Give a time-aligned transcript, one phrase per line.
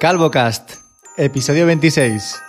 [0.00, 0.76] CalvoCast,
[1.18, 2.40] episodio 26.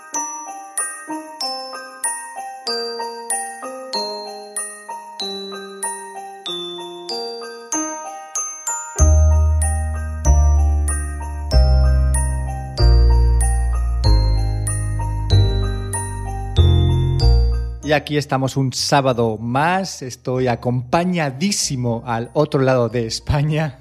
[17.84, 20.02] Y aquí estamos un sábado más.
[20.02, 23.81] Estoy acompañadísimo al otro lado de España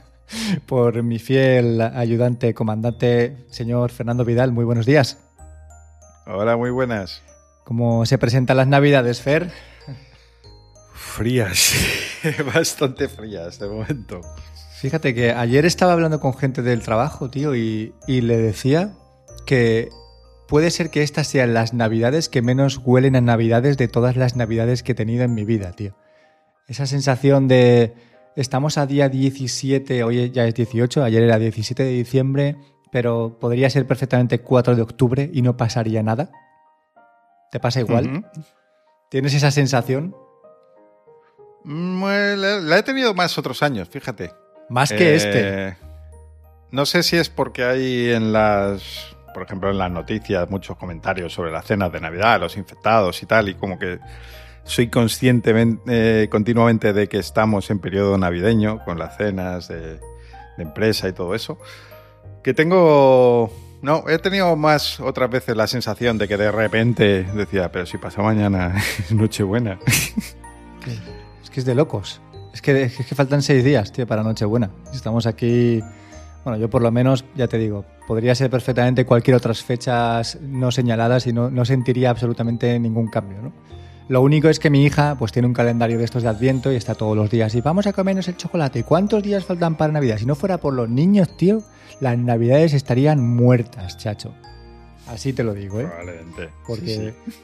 [0.67, 4.53] por mi fiel ayudante, comandante, señor Fernando Vidal.
[4.53, 5.19] Muy buenos días.
[6.27, 7.23] Hola, muy buenas.
[7.65, 9.51] ¿Cómo se presentan las Navidades, Fer?
[10.95, 11.75] Frías,
[12.55, 14.21] bastante frías de momento.
[14.81, 18.93] Fíjate que ayer estaba hablando con gente del trabajo, tío, y, y le decía
[19.47, 19.91] que
[20.49, 24.37] puede ser que estas sean las navidades que menos huelen a navidades de todas las
[24.37, 25.95] navidades que he tenido en mi vida, tío.
[26.67, 27.95] Esa sensación de
[28.37, 32.57] estamos a día 17, hoy ya es 18, ayer era 17 de diciembre,
[32.91, 36.31] pero podría ser perfectamente 4 de octubre y no pasaría nada.
[37.51, 38.25] ¿Te pasa igual?
[39.11, 40.15] ¿Tienes esa sensación?
[41.65, 44.33] Mm, eh, La, la he tenido más otros años, fíjate.
[44.69, 45.77] Más que Eh, este.
[46.71, 51.33] No sé si es porque hay en las, por ejemplo, en las noticias muchos comentarios
[51.33, 53.99] sobre las cenas de Navidad, los infectados y tal, y como que
[54.65, 60.63] soy conscientemente, eh, continuamente de que estamos en periodo navideño con las cenas de, de
[60.63, 61.59] empresa y todo eso,
[62.43, 63.53] que tengo...
[63.83, 67.97] No, he tenido más otras veces la sensación de que de repente decía, pero si
[67.97, 69.79] pasa mañana es Nochebuena.
[71.43, 72.21] Es que es de locos.
[72.53, 74.71] Es que, es que faltan seis días, tío, para Nochebuena.
[74.93, 75.83] Estamos aquí.
[76.45, 80.71] Bueno, yo por lo menos, ya te digo, podría ser perfectamente cualquier otras fechas no
[80.71, 83.53] señaladas y no, no sentiría absolutamente ningún cambio, ¿no?
[84.11, 86.75] Lo único es que mi hija pues tiene un calendario de estos de Adviento y
[86.75, 88.83] está todos los días y vamos a comernos el chocolate.
[88.83, 90.19] ¿Cuántos días faltan para Navidad?
[90.19, 91.63] Si no fuera por los niños, tío,
[92.01, 94.35] las Navidades estarían muertas, chacho.
[95.07, 95.85] Así te lo digo, ¿eh?
[95.85, 96.49] Probablemente.
[96.67, 97.41] Porque Sí, sí.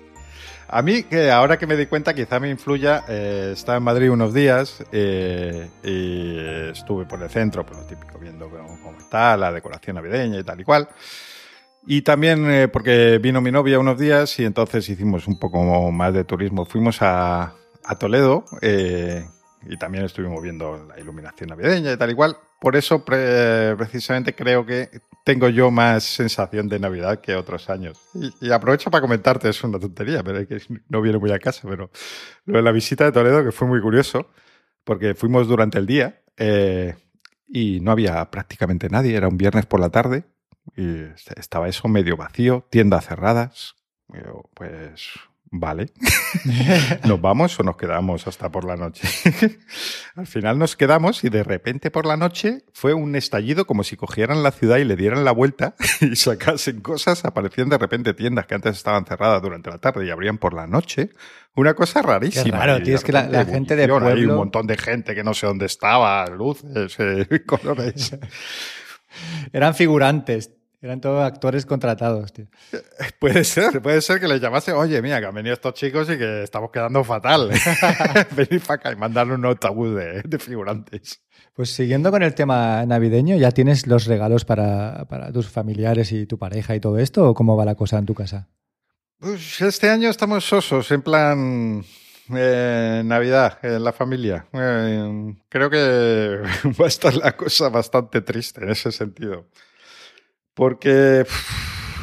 [0.66, 4.10] A mí, que ahora que me di cuenta, quizá me influya, eh, estaba en Madrid
[4.10, 9.36] unos días eh, y estuve por el centro, por lo típico, viendo cómo, cómo está
[9.36, 10.88] la decoración navideña y tal y cual.
[11.88, 16.12] Y también eh, porque vino mi novia unos días y entonces hicimos un poco más
[16.12, 16.64] de turismo.
[16.64, 17.54] Fuimos a,
[17.84, 19.24] a Toledo eh,
[19.69, 22.36] y también estuvimos viendo la iluminación navideña y tal y cual.
[22.60, 24.88] Por eso, pre- precisamente, creo que
[25.24, 28.00] tengo yo más sensación de Navidad que otros años.
[28.14, 30.58] Y, y aprovecho para comentarte, es una tontería, pero es que
[30.88, 31.91] no viene muy a casa, pero
[32.47, 34.30] lo de la visita de Toledo, que fue muy curioso,
[34.82, 36.97] porque fuimos durante el día eh,
[37.48, 40.24] y no había prácticamente nadie, era un viernes por la tarde
[40.77, 41.03] y
[41.37, 43.75] estaba eso medio vacío, tiendas cerradas.
[44.09, 45.10] Yo, pues
[45.50, 45.91] vale,
[47.04, 49.09] ¿nos vamos o nos quedamos hasta por la noche?
[50.16, 53.97] Al final nos quedamos y de repente por la noche fue un estallido como si
[53.97, 57.25] cogieran la ciudad y le dieran la vuelta y sacasen cosas.
[57.25, 60.66] Aparecían de repente tiendas que antes estaban cerradas durante la tarde y abrían por la
[60.66, 61.10] noche.
[61.54, 62.78] Una cosa rarísima.
[62.78, 65.25] Y tío, es que la- gente de ebullición, Hay pueblo- un montón de gente que
[65.25, 68.16] no sé dónde estaba, luces, eh, colores.
[69.53, 72.47] eran figurantes, eran todos actores contratados, tío.
[73.19, 76.19] Puede ser, puede ser que les llamase, oye, mira, que han venido estos chicos y
[76.19, 77.50] que estamos quedando fatal.
[78.37, 81.22] Venid para acá y mandarle un autobús de, de figurantes.
[81.54, 86.27] Pues siguiendo con el tema navideño, ¿ya tienes los regalos para, para tus familiares y
[86.27, 87.31] tu pareja y todo esto?
[87.31, 88.48] ¿O cómo va la cosa en tu casa?
[89.19, 91.84] Pues este año estamos sosos, en plan
[92.34, 94.47] eh, Navidad, en la familia.
[94.53, 96.42] Eh, creo que
[96.81, 99.47] va a estar la cosa bastante triste en ese sentido.
[100.54, 101.26] Porque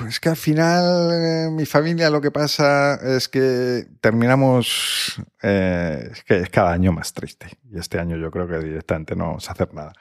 [0.07, 6.23] es que al final eh, mi familia lo que pasa es que terminamos, eh, es
[6.23, 7.47] que es cada año más triste.
[7.72, 9.94] Y este año yo creo que directamente no vamos a hacer nada.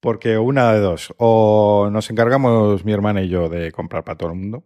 [0.00, 4.30] Porque una de dos, o nos encargamos mi hermana y yo de comprar para todo
[4.30, 4.64] el mundo,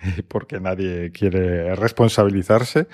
[0.28, 2.86] porque nadie quiere responsabilizarse,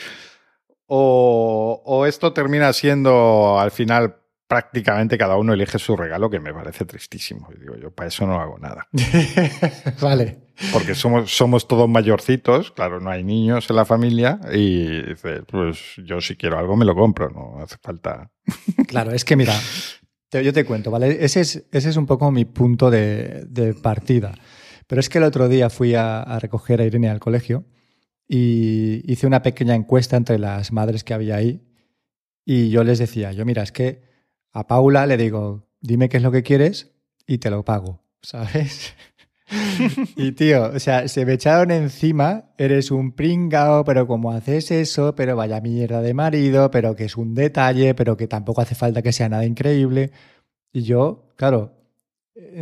[0.94, 4.16] o, o esto termina siendo al final
[4.46, 7.48] prácticamente cada uno elige su regalo, que me parece tristísimo.
[7.56, 8.86] Y digo, yo para eso no hago nada.
[10.02, 10.38] vale.
[10.70, 15.78] Porque somos, somos todos mayorcitos, claro, no hay niños en la familia, y dices, pues
[16.04, 18.30] yo si quiero algo me lo compro, no hace falta.
[18.86, 19.54] Claro, es que mira,
[20.28, 21.24] te- yo te cuento, ¿vale?
[21.24, 24.34] Ese es, ese es un poco mi punto de, de partida.
[24.86, 27.64] Pero es que el otro día fui a, a recoger a Irene al colegio
[28.34, 31.60] y hice una pequeña encuesta entre las madres que había ahí
[32.46, 34.04] y yo les decía, yo mira, es que
[34.52, 36.94] a Paula le digo, dime qué es lo que quieres
[37.26, 38.94] y te lo pago, ¿sabes?
[40.16, 45.14] Y tío, o sea, se me echaron encima, eres un pringao, pero como haces eso,
[45.14, 49.02] pero vaya mierda de marido, pero que es un detalle, pero que tampoco hace falta
[49.02, 50.10] que sea nada increíble.
[50.72, 51.74] Y yo, claro,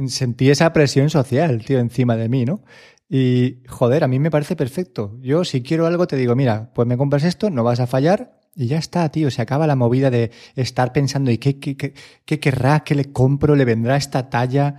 [0.08, 2.64] sentí esa presión social, tío, encima de mí, ¿no?
[3.12, 5.18] Y, joder, a mí me parece perfecto.
[5.20, 8.40] Yo, si quiero algo, te digo, mira, pues me compras esto, no vas a fallar,
[8.54, 9.30] y ya está, tío.
[9.32, 12.84] Se acaba la movida de estar pensando, ¿y qué, qué, qué, qué querrá?
[12.84, 13.56] ¿Qué le compro?
[13.56, 14.76] ¿Le vendrá esta talla?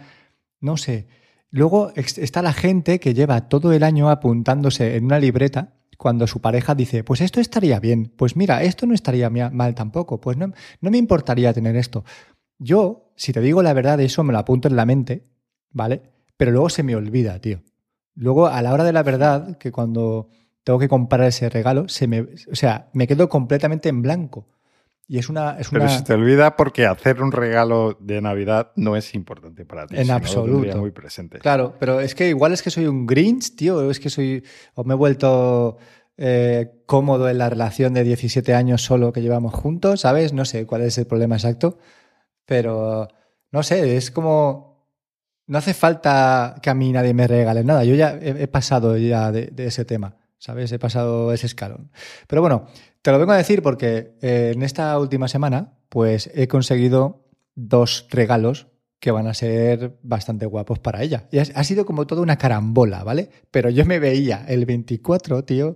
[0.61, 1.07] No sé.
[1.49, 6.39] Luego está la gente que lleva todo el año apuntándose en una libreta cuando su
[6.39, 10.51] pareja dice, pues esto estaría bien, pues mira, esto no estaría mal tampoco, pues no,
[10.79, 12.05] no me importaría tener esto.
[12.57, 15.27] Yo, si te digo la verdad, eso me lo apunto en la mente,
[15.69, 16.01] ¿vale?
[16.37, 17.61] Pero luego se me olvida, tío.
[18.15, 20.29] Luego, a la hora de la verdad, que cuando
[20.63, 24.47] tengo que comprar ese regalo, se me, o sea, me quedo completamente en blanco.
[25.11, 28.95] Y es una, es Pero se te olvida porque hacer un regalo de Navidad no
[28.95, 29.97] es importante para ti.
[29.97, 30.77] En absoluto.
[30.77, 31.39] muy presente.
[31.39, 33.91] Claro, pero es que igual es que soy un Grinch, tío.
[33.91, 34.41] Es que soy.
[34.73, 35.77] O me he vuelto
[36.15, 40.31] eh, cómodo en la relación de 17 años solo que llevamos juntos, ¿sabes?
[40.31, 41.77] No sé cuál es el problema exacto.
[42.45, 43.09] Pero
[43.51, 44.70] no sé, es como.
[45.51, 47.83] No hace falta que a mí nadie me regale nada.
[47.83, 50.15] Yo ya he, pasado ya de, de ese tema.
[50.41, 50.71] ¿sabes?
[50.71, 51.91] He pasado ese escalón.
[52.27, 52.67] Pero bueno,
[53.01, 58.07] te lo vengo a decir porque eh, en esta última semana, pues he conseguido dos
[58.09, 58.67] regalos
[58.99, 61.27] que van a ser bastante guapos para ella.
[61.31, 63.29] Y ha, sido como toda una carambola, ¿vale?
[63.51, 65.75] Pero yo me veía el 24, tío,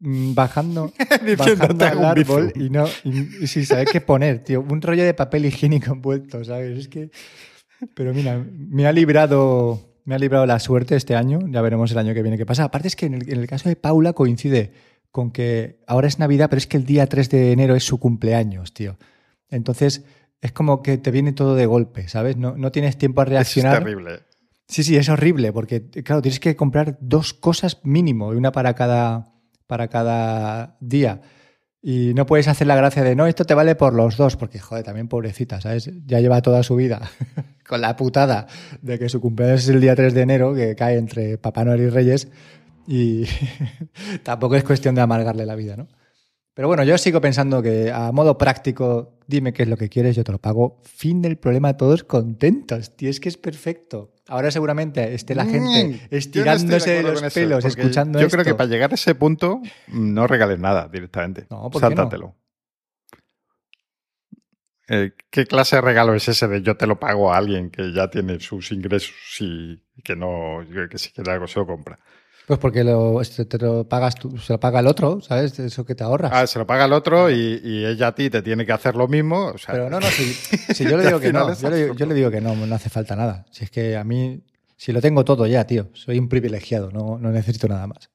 [0.00, 0.92] mm, bajando,
[1.38, 4.60] bajando al árbol y no y, sin saber qué poner, tío.
[4.60, 6.78] Un rollo de papel higiénico envuelto, ¿sabes?
[6.78, 7.10] Es que...
[7.94, 11.98] Pero mira, me ha librado me ha librado la suerte este año, ya veremos el
[11.98, 12.64] año que viene qué pasa.
[12.64, 14.72] Aparte es que en el, caso de Paula coincide
[15.10, 17.98] con que ahora es Navidad, pero es que el día 3 de enero es su
[17.98, 18.96] cumpleaños, tío.
[19.48, 20.04] Entonces
[20.40, 22.36] es como que te viene todo de golpe, ¿sabes?
[22.36, 23.74] No, no tienes tiempo a reaccionar.
[23.74, 24.20] Es terrible.
[24.66, 29.34] Sí, sí, es horrible, porque claro, tienes que comprar dos cosas mínimo, una para cada,
[29.66, 31.20] para cada día.
[31.84, 34.60] Y no puedes hacer la gracia de, no, esto te vale por los dos, porque,
[34.60, 35.90] joder, también pobrecita, ¿sabes?
[36.06, 37.10] Ya lleva toda su vida
[37.68, 38.46] con la putada
[38.82, 41.80] de que su cumpleaños es el día 3 de enero, que cae entre Papá Noel
[41.80, 42.28] y Reyes,
[42.86, 43.24] y
[44.22, 45.88] tampoco es cuestión de amargarle la vida, ¿no?
[46.54, 50.14] Pero bueno, yo sigo pensando que a modo práctico, dime qué es lo que quieres,
[50.14, 50.80] yo te lo pago.
[50.82, 52.94] Fin del problema, todos contentos.
[52.94, 54.12] Tío, es que es perfecto.
[54.28, 58.68] Ahora seguramente esté la gente mm, estirándose de, los pelos, escuchando Yo creo que para
[58.68, 61.46] llegar a ese punto no regales nada directamente.
[61.50, 62.36] No, ¿por Sáltatelo.
[64.88, 67.92] Eh, ¿Qué clase de regalo es ese de yo te lo pago a alguien que
[67.94, 70.58] ya tiene sus ingresos y que no,
[70.90, 71.98] que si quiere algo se lo compra?
[72.46, 75.58] Pues porque lo, este, te lo pagas tú, se lo paga el otro, ¿sabes?
[75.58, 76.32] Eso que te ahorras.
[76.34, 79.06] Ah, se lo paga el otro y, ella a ti te tiene que hacer lo
[79.06, 79.54] mismo.
[79.66, 81.70] Pero no, no, si, yo le digo que no, yo
[82.06, 83.46] le, digo que no, no hace falta nada.
[83.50, 84.42] Si es que a mí,
[84.76, 88.10] si lo tengo todo ya, tío, soy un privilegiado, no, no necesito nada más.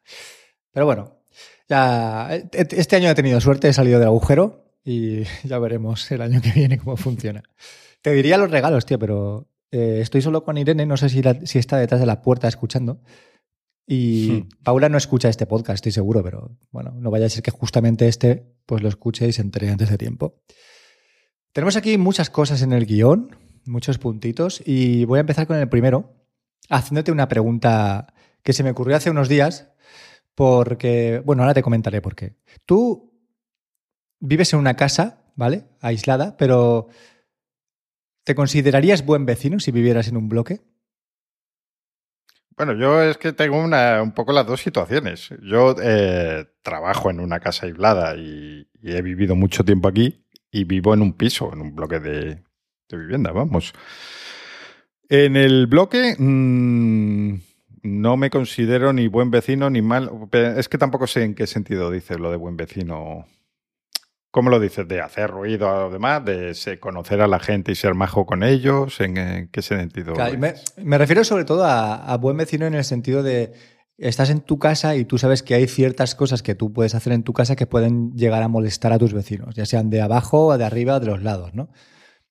[0.71, 1.21] Pero bueno,
[1.69, 6.41] ya, este año he tenido suerte, he salido del agujero y ya veremos el año
[6.41, 7.43] que viene cómo funciona.
[8.01, 11.59] Te diría los regalos, tío, pero eh, estoy solo con Irene, no sé si, si
[11.59, 13.01] está detrás de la puerta escuchando.
[13.89, 14.49] Y hmm.
[14.63, 18.07] Paula no escucha este podcast, estoy seguro, pero bueno, no vaya a ser que justamente
[18.07, 20.41] este pues lo escuche y se entere antes de tiempo.
[21.53, 23.35] Tenemos aquí muchas cosas en el guion,
[23.65, 26.13] muchos puntitos, y voy a empezar con el primero,
[26.69, 28.13] haciéndote una pregunta
[28.43, 29.71] que se me ocurrió hace unos días,
[30.35, 32.35] porque, bueno, ahora te comentaré por qué.
[32.65, 33.11] Tú
[34.19, 35.65] vives en una casa, ¿vale?
[35.79, 36.89] Aislada, pero
[38.23, 40.61] ¿te considerarías buen vecino si vivieras en un bloque?
[42.57, 45.29] Bueno, yo es que tengo una, un poco las dos situaciones.
[45.43, 50.93] Yo eh, trabajo en una casa aislada y, he vivido mucho tiempo aquí y vivo
[50.93, 52.41] en un piso, en un bloque de,
[52.89, 53.73] vivienda, vamos.
[55.07, 57.35] En el bloque mm,
[57.83, 60.09] no me considero ni buen vecino ni mal.
[60.31, 63.27] Es que tampoco sé en qué sentido dice lo de buen vecino
[64.37, 64.87] ¿Cómo lo dices?
[64.87, 66.23] ¿De hacer ruido a los demás?
[66.23, 68.99] ¿De conocer a la gente y ser majo con ellos?
[68.99, 70.13] ¿En, qué sentido?
[70.37, 73.53] me, refiero sobre todo a, buen vecino en el sentido de
[73.97, 77.13] estás en tu casa y tú sabes que hay ciertas cosas que tú puedes hacer
[77.13, 80.55] en tu casa que pueden llegar a molestar a tus vecinos, ya sean de abajo,
[80.55, 81.71] de arriba de los lados, ¿no?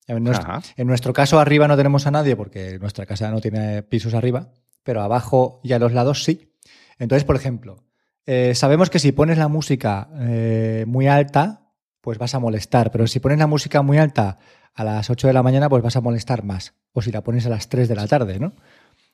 [0.06, 4.52] En nuestro, caso, arriba no tenemos a nadie porque nuestra casa no tiene pisos arriba,
[4.84, 6.52] pero abajo y a los lados sí.
[7.00, 7.84] Entonces, por ejemplo,
[8.26, 11.65] eh, sabemos que si pones la música eh, muy alta,
[12.06, 12.92] pues vas a molestar.
[12.92, 14.38] Pero si pones la música muy alta
[14.74, 16.72] a las 8 de la mañana, pues vas a molestar más.
[16.92, 18.52] O si la pones a las 3 de la tarde, ¿no?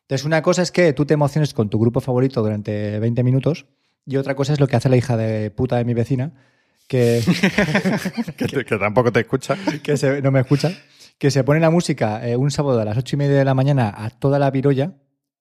[0.02, 3.64] Entonces, una cosa es que tú te emociones con tu grupo favorito durante 20 minutos
[4.04, 6.32] y otra cosa es lo que hace la hija de puta de mi vecina,
[6.86, 7.22] que...
[8.36, 9.56] que, tampoco te escucha.
[9.82, 10.72] que no me escucha.
[11.16, 13.54] Que se pone la música eh, un sábado a las 8 y media de la
[13.54, 14.92] mañana a toda la virolla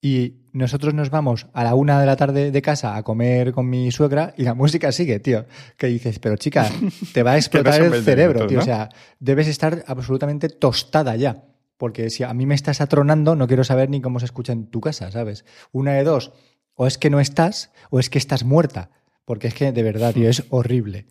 [0.02, 3.70] y nosotros nos vamos a la una de la tarde de casa a comer con
[3.70, 5.46] mi suegra y la música sigue, tío.
[5.78, 6.70] Que dices, pero chica,
[7.14, 8.60] te va a explotar el cerebro, tío.
[8.60, 8.90] O sea,
[9.20, 11.44] debes estar absolutamente tostada ya.
[11.78, 14.68] porque si a mí me estás atronando, no quiero saber ni cómo se escucha en
[14.68, 15.46] tu casa, ¿sabes?
[15.72, 16.32] Una de dos,
[16.76, 18.90] o es que no estás, o es que estás muerta,
[19.26, 21.08] porque es que de verdad, tío, es horrible.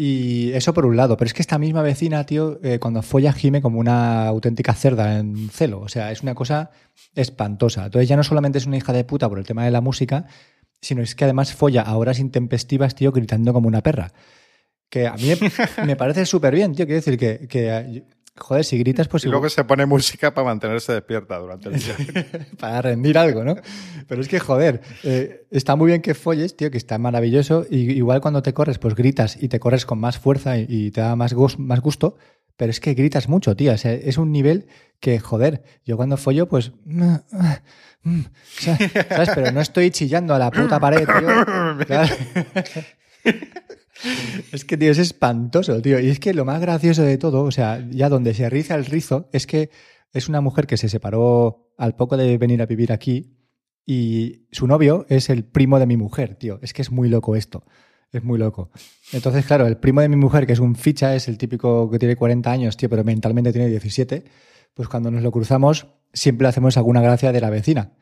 [0.00, 3.32] Y eso por un lado, pero es que esta misma vecina, tío, eh, cuando folla
[3.32, 5.80] gime como una auténtica cerda en celo.
[5.80, 6.70] O sea, es una cosa
[7.16, 7.86] espantosa.
[7.86, 10.26] Entonces ya no solamente es una hija de puta por el tema de la música,
[10.80, 14.12] sino es que además folla a horas intempestivas, tío, gritando como una perra.
[14.88, 15.32] Que a mí
[15.84, 16.86] me parece súper bien, tío.
[16.86, 18.04] Quiero decir que, que
[18.40, 19.24] Joder, si gritas, pues.
[19.24, 21.94] Y luego se pone música para mantenerse despierta durante el día.
[22.58, 23.56] para rendir algo, ¿no?
[24.06, 27.66] Pero es que, joder, eh, está muy bien que folles, tío, que está maravilloso.
[27.68, 31.00] Y igual cuando te corres, pues gritas y te corres con más fuerza y, te
[31.00, 32.16] da más, más gusto.
[32.56, 33.72] Pero es que gritas mucho, tío.
[33.72, 34.66] es un nivel
[35.00, 36.72] que, joder, yo cuando follo, pues.
[38.58, 39.30] ¿Sabes?
[39.34, 41.28] Pero no estoy chillando a la puta pared, tío.
[44.52, 45.98] Es que, tío, es espantoso, tío.
[46.00, 48.86] Y es que lo más gracioso de todo, o sea, ya donde se riza el
[48.86, 49.70] rizo, es que
[50.12, 53.38] es una mujer que se separó al poco de venir a vivir aquí
[53.84, 56.58] y su novio es el primo de mi mujer, tío.
[56.62, 57.64] Es que es muy loco esto.
[58.12, 58.70] Es muy loco.
[59.12, 61.98] Entonces, claro, el primo de mi mujer, que es un ficha, es el típico que
[61.98, 64.24] tiene 40 años, tío, pero mentalmente tiene 17,
[64.74, 67.92] pues cuando nos lo cruzamos siempre hacemos alguna gracia de la vecina.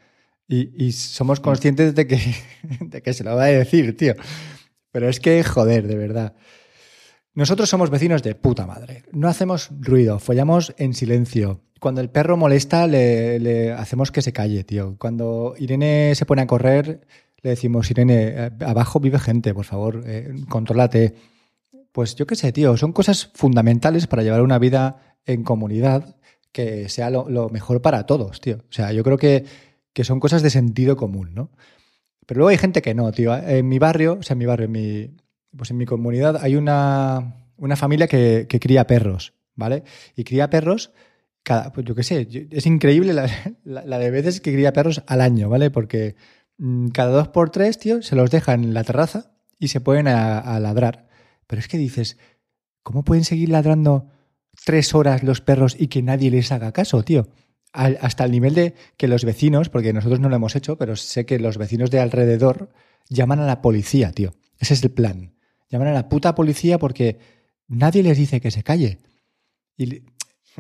[0.49, 2.21] Y, somos conscientes de que,
[2.81, 4.15] de que se lo va a decir, tío.
[4.97, 6.33] Pero es que, joder, de verdad.
[7.35, 9.03] Nosotros somos vecinos de puta madre.
[9.13, 11.61] No hacemos ruido, follamos en silencio.
[11.81, 14.97] Cuando el perro molesta, le, hacemos que se calle, tío.
[14.99, 17.07] Cuando Irene se pone a correr,
[17.43, 21.15] le decimos, Irene, eh, abajo vive gente, por favor, eh, contrólate.
[21.93, 26.17] Pues yo qué sé, tío, son cosas fundamentales para llevar una vida en comunidad
[26.53, 28.65] que sea lo, mejor para todos, tío.
[28.71, 29.45] O sea, yo creo que,
[29.93, 31.51] que son cosas de sentido común, ¿no?
[32.27, 33.35] Pero luego hay gente que no, tío.
[33.37, 35.11] En mi barrio, o sea, en mi barrio, en mi,
[35.57, 39.85] pues en mi comunidad hay una, una familia que, que, cría perros, ¿vale?
[40.17, 40.93] Y cría perros,
[41.43, 43.29] cada, pues yo qué sé, es increíble la,
[43.65, 45.71] la, de veces que cría perros al año, ¿vale?
[45.71, 46.17] Porque
[46.59, 50.09] mm, cada dos por tres, tío, se los deja en la terraza y se pueden
[50.09, 51.09] a ladrar.
[51.47, 52.19] Pero es que dices,
[52.83, 54.11] ¿cómo pueden seguir ladrando
[54.65, 57.29] tres horas los perros y que nadie les haga caso, tío?
[57.77, 61.27] Hasta el nivel de que los vecinos, porque nosotros no lo hemos hecho, pero sé
[61.27, 62.71] que los vecinos de alrededor
[63.09, 64.35] llaman a la policía, tío.
[64.59, 65.35] Ese es el plan.
[65.69, 67.19] Llaman a la puta policía porque
[67.69, 68.99] nadie les dice que se calle.
[69.77, 70.03] Y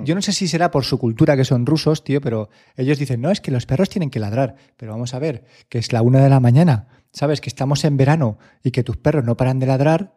[0.04, 3.20] yo no sé si será por su cultura que son rusos, tío, pero ellos dicen,
[3.20, 4.56] no, es que los perros tienen que ladrar.
[4.76, 7.40] Pero vamos a ver, que es la una de la mañana, ¿sabes?
[7.40, 10.14] Que estamos en verano y que tus perros no paran de ladrar.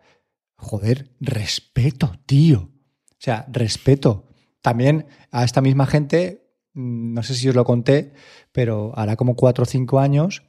[0.56, 2.72] Joder, respeto, tío.
[3.12, 4.28] O sea, respeto.
[4.62, 8.14] También a esta misma gente no sé si os lo conté,
[8.52, 10.44] pero hará como cuatro o cinco años,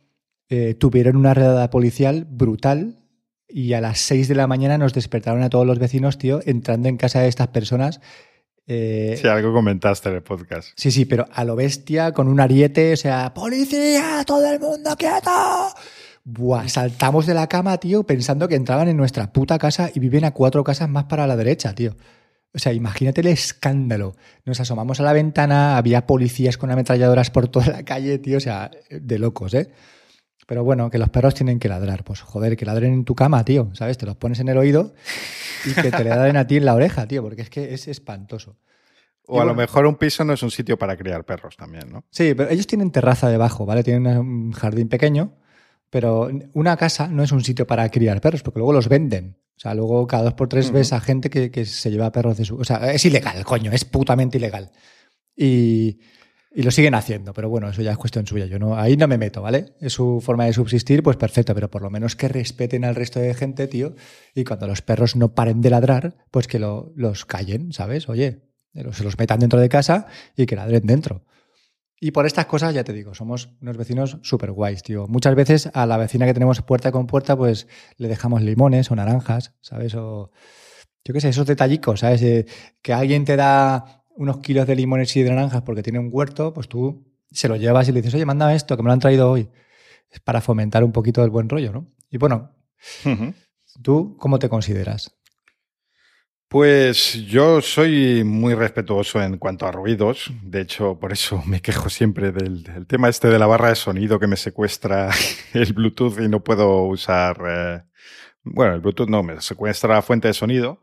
[0.49, 2.97] eh, tuvieron una redada policial brutal
[3.49, 6.89] y a las seis de la mañana nos despertaron a todos los vecinos, tío, entrando
[6.89, 8.01] en casa de estas personas.
[8.67, 10.69] Eh, sí, algo comentaste en el podcast.
[10.77, 14.23] Sí, sí, pero a lo bestia, con un ariete, o sea, ¡policía!
[14.27, 15.31] ¡Todo el mundo quieto!
[16.25, 20.25] Buah, saltamos de la cama, tío, pensando que entraban en nuestra puta casa y viven
[20.25, 21.97] a cuatro casas más para la derecha, tío.
[22.53, 24.17] O sea, imagínate el escándalo.
[24.45, 28.41] Nos asomamos a la ventana, había policías con ametralladoras por toda la calle, tío, o
[28.41, 29.71] sea, de locos, ¿eh?
[30.47, 32.03] Pero bueno, que los perros tienen que ladrar.
[32.03, 33.99] Pues joder, que ladren en tu cama, tío, ¿sabes?
[33.99, 34.95] Te los pones en el oído
[35.65, 37.87] y que te le ladren a ti en la oreja, tío, porque es que es
[37.87, 38.57] espantoso.
[39.27, 42.05] O a lo mejor un piso no es un sitio para criar perros también, ¿no?
[42.11, 43.85] Sí, pero ellos tienen terraza debajo, ¿vale?
[43.85, 45.37] Tienen un jardín pequeño,
[45.89, 49.37] pero una casa no es un sitio para criar perros, porque luego los venden.
[49.61, 52.47] O sea, luego cada dos por tres ves a gente que, se lleva perros de
[52.47, 52.57] su.
[52.57, 54.71] O sea, es ilegal, coño, es putamente ilegal.
[55.37, 55.99] Y,
[56.55, 58.47] lo siguen haciendo, pero bueno, eso ya es cuestión suya.
[58.47, 59.75] Yo no, ahí no me meto, ¿vale?
[59.79, 63.21] Es su forma de subsistir, pues perfecto, pero por lo menos que respeten al resto
[63.21, 63.95] de gente, tío.
[64.35, 68.09] Y cuando los perros no paren de ladrar, pues que los callen, ¿sabes?
[68.09, 70.07] Oye, se los metan dentro de casa
[70.39, 71.27] y que ladren dentro.
[72.03, 75.07] Y por estas cosas, ya te digo, somos unos vecinos súper guays, tío.
[75.07, 78.97] Muchas veces a la vecina que tenemos puerta con puerta, pues le dejamos limones o
[78.97, 79.95] naranjas, ¿sabes?
[79.95, 80.31] O
[81.05, 82.23] yo qué sé, esos detallicos, ¿sabes?
[82.23, 82.47] Eh,
[82.81, 86.55] que alguien te da unos kilos de limones y de naranjas porque tiene un huerto,
[86.55, 89.01] pues tú se lo llevas y le dices, oye, manda esto, que me lo han
[89.01, 89.51] traído hoy.
[90.11, 91.87] Es para fomentar un poquito el buen rollo, ¿no?
[92.11, 92.57] Y bueno,
[93.83, 95.20] ¿tú cómo te consideras?
[96.51, 100.33] Pues yo soy muy respetuoso en cuanto a ruidos.
[100.43, 104.19] De hecho, por eso me quejo siempre del, tema este de la barra de sonido
[104.19, 105.11] que me secuestra
[105.55, 107.41] el Bluetooth y no puedo usar.
[107.47, 107.83] Eh,
[108.43, 110.83] bueno, el Bluetooth no, me secuestra la fuente de sonido.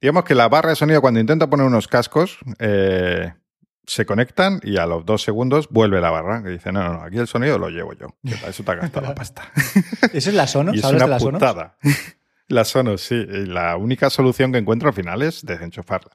[0.00, 3.32] Digamos que la barra de sonido, cuando intento poner unos cascos, eh,
[3.88, 6.44] se conectan y a los dos segundos vuelve la barra.
[6.44, 8.14] Que dice, no, no, no, aquí el sonido lo llevo yo.
[8.24, 9.50] Que para eso te ha gastado la pasta.
[10.12, 10.76] ¿Eso es la Sonos?
[10.80, 11.78] ¿Sabes es una de la putada.
[12.48, 13.14] La Sonos, sí.
[13.14, 16.10] Y la única solución que encuentro al final es desenchufarla.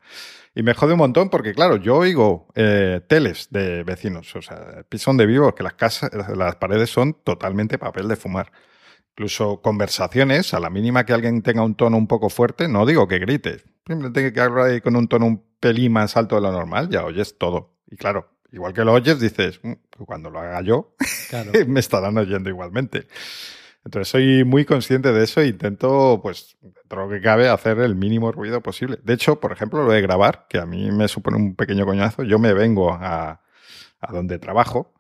[0.56, 4.84] Y me jode un montón porque, claro, yo oigo eh, teles de vecinos, o sea,
[4.90, 8.52] piso donde vivo, que las casas, las paredes son totalmente papel de fumar.
[9.12, 13.08] Incluso conversaciones, a la mínima que alguien tenga un tono un poco fuerte, no digo
[13.08, 16.90] que grite, simplemente que hablar con un tono un pelín más alto de lo normal,
[16.90, 17.76] ya oyes todo.
[17.90, 19.74] Y claro, igual que lo oyes, dices, "Mm,
[20.06, 20.96] cuando lo haga yo,
[21.30, 21.52] Claro.
[21.68, 23.08] me estarán oyendo igualmente.
[23.86, 27.80] Entonces soy muy consciente de eso e intento, pues, dentro de lo que cabe, hacer
[27.80, 28.98] el mínimo ruido posible.
[29.04, 32.24] De hecho, por ejemplo, lo de grabar, que a mí me supone un pequeño coñazo,
[32.24, 33.42] yo me vengo a,
[34.10, 34.94] donde trabajo,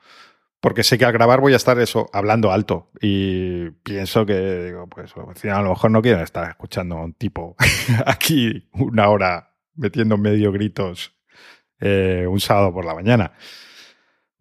[0.60, 2.90] porque sé que al grabar voy a estar eso, hablando alto.
[3.02, 7.56] Y pienso que, digo, pues, a lo mejor no quieren estar escuchando a un tipo
[8.06, 11.14] aquí una hora metiendo medio gritos
[11.80, 13.34] eh, un sábado por la mañana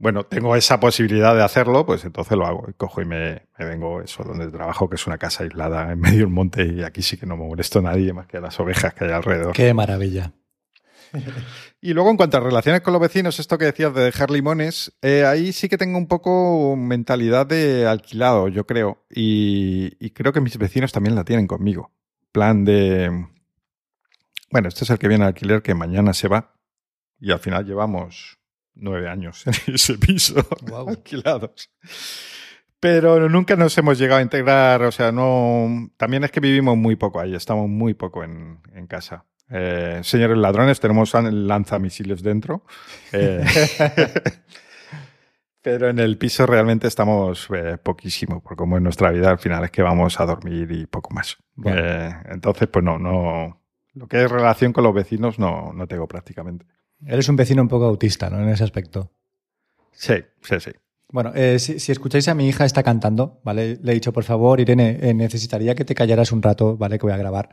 [0.03, 2.67] bueno, tengo esa posibilidad de hacerlo, pues entonces lo hago.
[2.77, 6.19] Cojo y me, me vengo eso donde trabajo, que es una casa aislada en medio
[6.25, 8.59] del monte, y aquí sí que no me molesto a nadie más que a las
[8.59, 9.53] ovejas que hay alrededor.
[9.53, 10.33] Qué maravilla.
[11.85, 14.97] Y luego, en cuanto a relaciones con los vecinos, esto que decías de dejar limones,
[15.03, 19.05] eh, ahí sí que tengo un poco mentalidad de alquilado, yo creo.
[19.11, 21.91] Y, y creo que mis vecinos también la tienen conmigo.
[22.31, 23.27] Plan de.
[24.53, 26.55] Bueno, este es el que viene al alquiler que mañana se va.
[27.19, 28.39] Y al final llevamos
[28.75, 30.89] nueve años en ese piso Guau.
[30.89, 31.71] alquilados.
[32.81, 35.89] Pero nunca nos hemos llegado a integrar, o sea, no.
[35.97, 39.25] También es que vivimos muy poco ahí, estamos muy poco en, en casa.
[39.51, 42.65] Eh, señores ladrones, tenemos an- lanzamisiles dentro.
[43.13, 43.45] Eh,
[45.63, 49.63] pero en el piso realmente estamos eh, poquísimo, porque como en nuestra vida al final
[49.65, 51.37] es que vamos a dormir y poco más.
[51.55, 51.81] Bueno.
[52.31, 53.61] Entonces, pues no, no.
[53.95, 56.67] Lo que es relación con los vecinos no, no tengo prácticamente.
[57.07, 58.41] Eres un vecino un poco autista, ¿no?
[58.41, 59.11] En ese aspecto.
[59.93, 60.71] Sí, sí, sí.
[61.11, 63.79] Bueno, eh, si, si escucháis a mi hija está cantando, ¿vale?
[63.83, 66.99] Le he dicho, por favor, Irene, eh, necesitaría que te callaras un rato, ¿vale?
[66.99, 67.51] Que voy a grabar.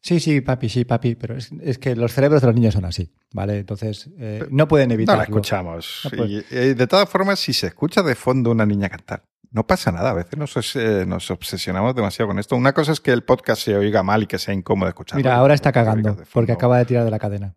[0.00, 2.84] Sí, sí, papi, sí, papi, pero es, es que los cerebros de los niños son
[2.84, 3.58] así, ¿vale?
[3.58, 5.18] Entonces, eh, no pueden No evitarlo.
[5.18, 6.00] la escuchamos.
[6.04, 9.24] No, pues- Y, eh, de todas formas, si se escucha de fondo una niña cantar,
[9.50, 10.10] no pasa nada.
[10.10, 12.54] A veces nos, os- eh, nos obsesionamos demasiado con esto.
[12.56, 15.18] Una cosa es que el podcast se oiga mal y que sea incómodo escucharlo.
[15.18, 17.54] Mira, ahora está cagando porque acaba de tirar de la cadena.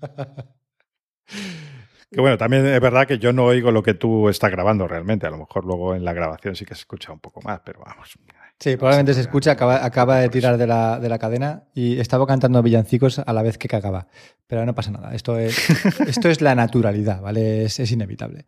[2.10, 5.26] Que bueno, también es verdad que yo no oigo lo que tú estás grabando realmente.
[5.26, 7.80] A lo mejor luego en la grabación sí que se escucha un poco más, pero
[7.84, 8.18] vamos.
[8.58, 12.26] Sí, probablemente se escucha, acaba, acaba de tirar de la, de la cadena y estaba
[12.26, 14.08] cantando villancicos a la vez que cagaba.
[14.46, 15.70] Pero no pasa nada, esto es,
[16.08, 17.64] esto es la naturalidad, ¿vale?
[17.64, 18.46] Es, es inevitable.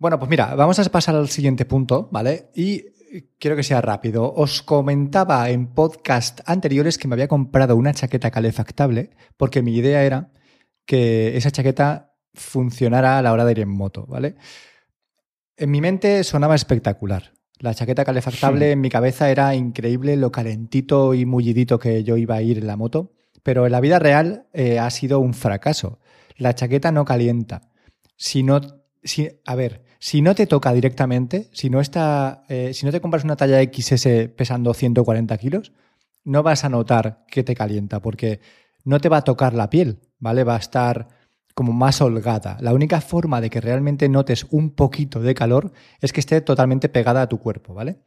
[0.00, 2.48] Bueno, pues mira, vamos a pasar al siguiente punto, ¿vale?
[2.54, 2.86] Y
[3.38, 4.32] quiero que sea rápido.
[4.32, 10.02] Os comentaba en podcast anteriores que me había comprado una chaqueta calefactable porque mi idea
[10.02, 10.32] era
[10.86, 14.36] que esa chaqueta funcionara a la hora de ir en moto, ¿vale?
[15.58, 17.34] En mi mente sonaba espectacular.
[17.58, 22.36] La chaqueta calefactable en mi cabeza era increíble lo calentito y mullidito que yo iba
[22.36, 26.00] a ir en la moto, pero en la vida real eh, ha sido un fracaso.
[26.36, 27.68] La chaqueta no calienta.
[28.16, 28.62] Si no,
[29.02, 33.02] si, a ver, si no te toca directamente, si no está, eh, si no te
[33.02, 35.72] compras una talla XS pesando 140 kilos,
[36.24, 38.40] no vas a notar que te calienta porque
[38.82, 40.42] no te va a tocar la piel, ¿vale?
[40.42, 41.08] Va a estar
[41.54, 42.56] como más holgada.
[42.60, 46.88] La única forma de que realmente notes un poquito de calor es que esté totalmente
[46.88, 48.00] pegada a tu cuerpo, ¿vale?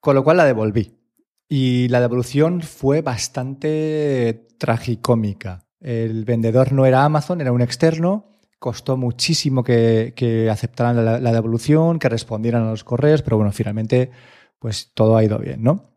[0.00, 0.98] Con lo cual la devolví.
[1.46, 5.66] Y la devolución fue bastante tragicómica.
[5.78, 8.35] El vendedor no era Amazon, era un externo.
[8.58, 13.52] Costó muchísimo que, que aceptaran la, la devolución, que respondieran a los correos, pero bueno,
[13.52, 14.10] finalmente,
[14.58, 15.94] pues todo ha ido bien, ¿no?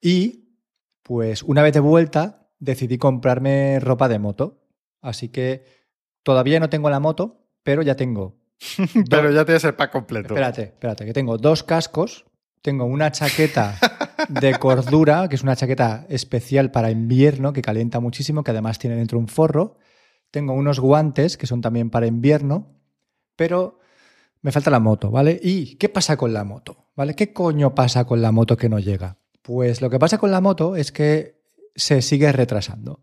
[0.00, 0.58] Y,
[1.02, 4.62] pues una vez de vuelta, decidí comprarme ropa de moto.
[5.00, 5.64] Así que
[6.22, 8.40] todavía no tengo la moto, pero ya tengo.
[9.10, 10.34] Pero ya tienes el pack completo.
[10.34, 12.26] Espérate, espérate, que tengo dos cascos,
[12.62, 13.76] tengo una chaqueta
[14.28, 18.94] de cordura, que es una chaqueta especial para invierno, que calienta muchísimo, que además tiene
[18.94, 19.78] dentro un forro.
[20.32, 22.74] Tengo unos guantes, que son también para invierno,
[23.36, 23.78] pero
[24.40, 25.38] me falta la moto, ¿vale?
[25.40, 26.88] ¿Y qué pasa con la moto?
[26.96, 27.14] ¿Vale?
[27.14, 29.18] ¿Qué coño pasa con la moto que no llega?
[29.42, 31.40] Pues lo que pasa con la moto es que
[31.76, 33.00] se sigue retrasando.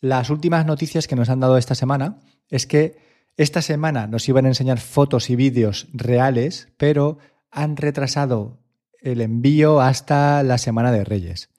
[0.00, 2.96] Las últimas noticias que nos han dado esta semana es que
[3.36, 7.18] esta semana nos iban a enseñar fotos y vídeos reales, pero
[7.50, 8.58] han retrasado
[9.00, 11.50] el envío hasta la semana de Reyes.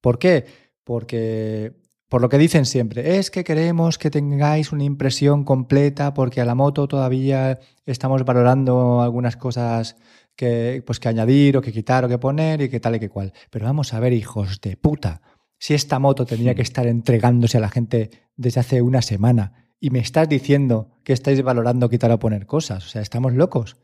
[0.00, 0.46] ¿Por qué?
[0.84, 1.72] Porque,
[2.14, 6.44] por lo que dicen siempre, es que queremos que tengáis una impresión completa porque a
[6.44, 9.96] la moto todavía estamos valorando algunas cosas
[10.36, 13.08] que, pues, que añadir o que quitar o que poner y que tal y que
[13.08, 13.32] cual.
[13.50, 15.22] Pero vamos a ver, hijos de puta,
[15.58, 19.90] si esta moto tendría que estar entregándose a la gente desde hace una semana y
[19.90, 23.76] me estás diciendo que estáis valorando quitar o poner cosas, o sea, estamos locos.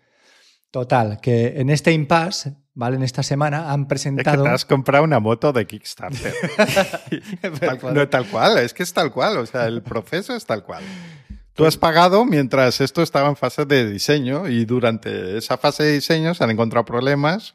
[0.71, 2.97] Total, que en este impasse, ¿vale?
[2.97, 4.45] En esta semana han Es que presentado.
[4.45, 6.35] te has comprado una moto de Kickstarter.
[7.61, 10.63] Tal- no, tal cual, es que es tal cual, o sea, el proceso es tal
[10.65, 10.83] cual.
[11.55, 15.93] Tú has pagado mientras esto estaba en fase de diseño y durante esa fase de
[15.95, 17.55] diseño se han encontrado problemas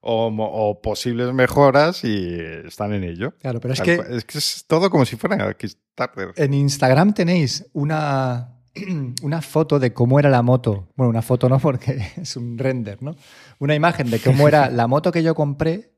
[0.00, 2.34] o, o posibles mejoras y
[2.66, 3.34] están en ello.
[3.40, 6.32] Claro, pero es que es que es todo como si fuera Kickstarter.
[6.36, 8.56] en Instagram tenéis una,
[9.22, 10.88] una foto de cómo era la moto.
[10.96, 13.14] Bueno, una foto no, porque es un render, ¿no?
[13.58, 15.92] Una imagen de cómo era la moto que yo compré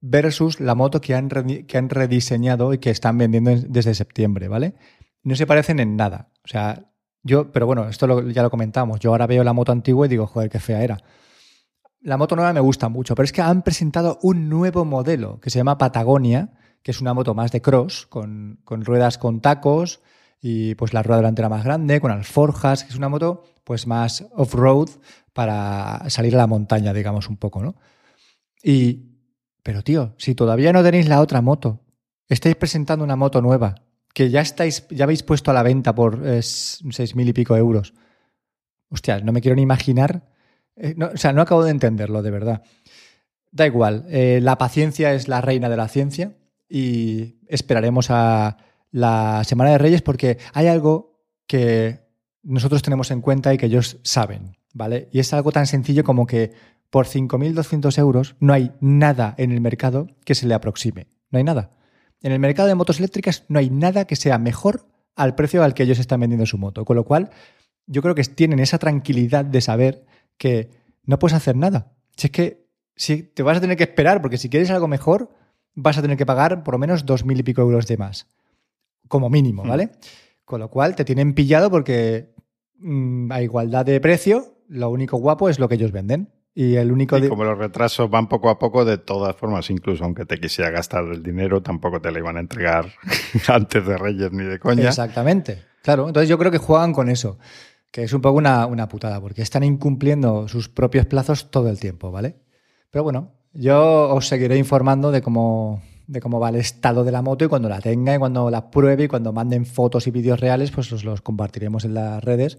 [0.00, 4.48] versus la moto que han, que han rediseñado y que están vendiendo en- desde septiembre,
[4.48, 4.74] ¿vale?
[5.22, 6.28] No se parecen en nada.
[6.44, 6.84] O sea,
[7.22, 9.00] yo, pero bueno, esto lo- ya lo comentamos.
[9.00, 10.98] Yo ahora veo la moto antigua y digo, joder, qué fea era.
[12.00, 15.50] La moto nueva me gusta mucho, pero es que han presentado un nuevo modelo que
[15.50, 20.00] se llama Patagonia, que es una moto más de cross, con, con ruedas con tacos
[20.40, 24.24] y pues la rueda delantera más grande, con alforjas, que es una moto pues más
[24.32, 24.88] off-road
[25.32, 27.74] para salir a la montaña, digamos, un poco, ¿no?
[28.62, 29.18] Y,
[29.64, 31.80] pero tío, si todavía no tenéis la otra moto,
[32.28, 33.74] estáis presentando una moto nueva,
[34.14, 37.56] que ya estáis, ya habéis puesto a la venta por eh, seis mil y pico
[37.56, 37.92] euros.
[38.88, 40.30] Hostia, no me quiero ni imaginar.
[40.76, 42.62] eh, no, o sea, no acabo de entenderlo, de verdad.
[43.50, 46.36] Da igual, eh, la paciencia es la reina de la ciencia
[46.68, 48.58] y esperaremos a
[48.92, 52.05] la Semana de Reyes porque hay algo que
[52.46, 55.08] nosotros tenemos en cuenta y que ellos saben, ¿vale?
[55.12, 56.52] Y es algo tan sencillo como que
[56.90, 61.08] por 5.200 euros no hay nada en el mercado que se le aproxime.
[61.30, 61.70] No hay nada.
[62.22, 65.74] En el mercado de motos eléctricas no hay nada que sea mejor al precio al
[65.74, 66.84] que ellos están vendiendo su moto.
[66.84, 67.30] Con lo cual,
[67.86, 70.06] yo creo que tienen esa tranquilidad de saber
[70.38, 70.70] que
[71.04, 71.92] no puedes hacer nada.
[72.16, 75.30] Si es que si te vas a tener que esperar, porque si quieres algo mejor,
[75.74, 78.26] vas a tener que pagar por lo menos dos mil y pico euros de más.
[79.08, 79.68] Como mínimo, Hmm.
[79.68, 79.90] ¿vale?
[80.44, 82.35] Con lo cual te tienen pillado porque mm,
[83.30, 86.30] a igualdad de precio, lo único guapo es lo que ellos venden.
[86.54, 87.18] Y el único...
[87.18, 90.70] Y como los retrasos van poco a poco, de todas formas, incluso aunque te quisiera
[90.70, 92.92] gastar el dinero, tampoco te lo iban a entregar
[93.48, 94.88] antes de Reyes ni de coña.
[94.88, 95.62] Exactamente.
[95.82, 97.38] Claro, entonces yo creo que juegan con eso,
[97.92, 101.78] que es un poco una, una putada, porque están incumpliendo sus propios plazos todo el
[101.78, 102.36] tiempo, ¿vale?
[102.90, 107.22] Pero bueno, yo os seguiré informando de cómo, de cómo va el estado de la
[107.22, 110.38] moto y cuando la tenga y cuando la pruebe y cuando manden fotos y vídeos
[110.40, 112.58] reales, pues os los compartiremos en las redes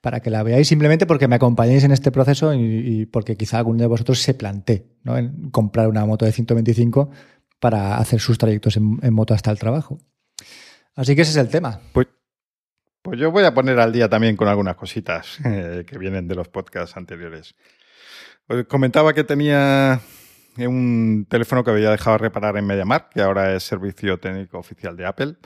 [0.00, 3.80] para que la veáis simplemente porque me acompañéis en este proceso y, porque quizá alguno
[3.80, 5.16] de vosotros se plantee ¿no?
[5.16, 7.10] en comprar una moto de 125
[7.60, 9.98] para hacer sus trayectos en, en moto hasta el trabajo.
[10.94, 11.80] Así que ese es el tema.
[11.92, 12.08] Pues,
[13.02, 16.34] pues yo voy a poner al día también con algunas cositas eh, que vienen de
[16.34, 17.54] los podcasts anteriores.
[18.68, 20.00] Comentaba que tenía
[20.58, 25.06] un teléfono que había dejado reparar en MediaMark, que ahora es servicio técnico oficial de
[25.06, 25.36] Apple,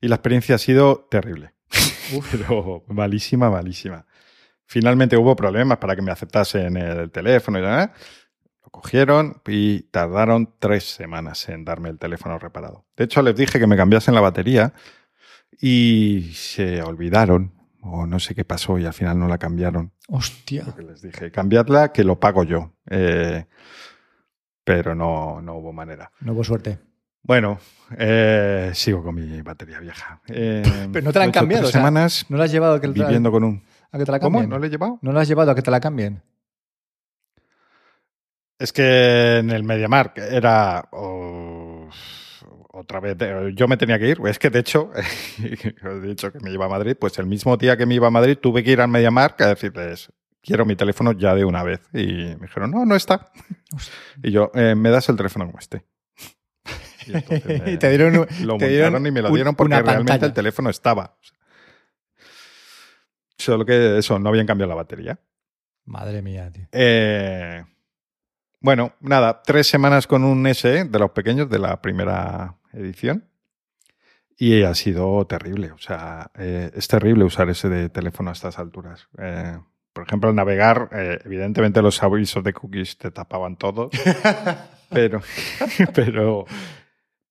[0.00, 1.54] y la experiencia ha sido terrible.
[2.32, 4.06] Pero malísima, malísima.
[4.66, 7.90] Finalmente hubo problemas para que me aceptasen el teléfono y demás.
[8.62, 12.86] Lo cogieron y tardaron tres semanas en darme el teléfono reparado.
[12.96, 14.72] De hecho, les dije que me cambiasen la batería
[15.60, 19.92] y se olvidaron o no sé qué pasó y al final no la cambiaron.
[20.08, 20.64] Hostia.
[20.64, 22.72] Porque les dije, cambiadla que lo pago yo.
[22.88, 23.46] Eh,
[24.64, 26.10] pero no, no hubo manera.
[26.20, 26.78] No hubo suerte.
[27.24, 27.58] Bueno,
[27.96, 30.20] eh, sigo con mi batería vieja.
[30.28, 32.52] Eh, Pero no te la han he cambiado, tres o sea, semanas ¿No la has
[32.52, 33.62] llevado a que, te la- viviendo con un...
[33.92, 34.38] a que te la ¿Cómo?
[34.38, 34.50] cambien?
[34.50, 34.98] ¿No le he llevado?
[35.02, 36.20] ¿No la has llevado a que te la cambien?
[38.58, 41.88] Es que en el MediaMark era oh,
[42.72, 43.16] otra vez.
[43.20, 44.18] eh, Yo me tenía que ir.
[44.26, 44.96] Es que de hecho, os
[45.38, 46.96] he dicho que me iba a Madrid.
[46.98, 49.48] Pues el mismo día que me iba a Madrid tuve que ir al MediaMark a
[49.48, 51.80] decirles quiero mi teléfono ya de una vez.
[51.94, 53.30] Y me dijeron no, no está.
[54.22, 55.84] Y yo eh, me das el teléfono como este.
[57.06, 59.74] Y entonces me- y te dieron, lo te montaron dieron y me lo dieron porque
[59.74, 60.26] realmente pantalla.
[60.26, 61.16] el teléfono estaba.
[63.38, 65.18] Solo que eso, no habían cambiado la batería.
[65.84, 66.66] Madre mía, tío.
[66.70, 67.64] Eh,
[68.60, 73.28] bueno, nada, tres semanas con un SE de los pequeños de la primera edición.
[74.38, 75.72] Y ha sido terrible.
[75.72, 79.08] O sea, eh, es terrible usar ese de teléfono a estas alturas.
[79.18, 79.58] Eh,
[79.92, 83.90] por ejemplo, al navegar, eh, evidentemente los avisos de cookies te tapaban todos.
[84.90, 85.20] pero,
[85.94, 86.46] pero,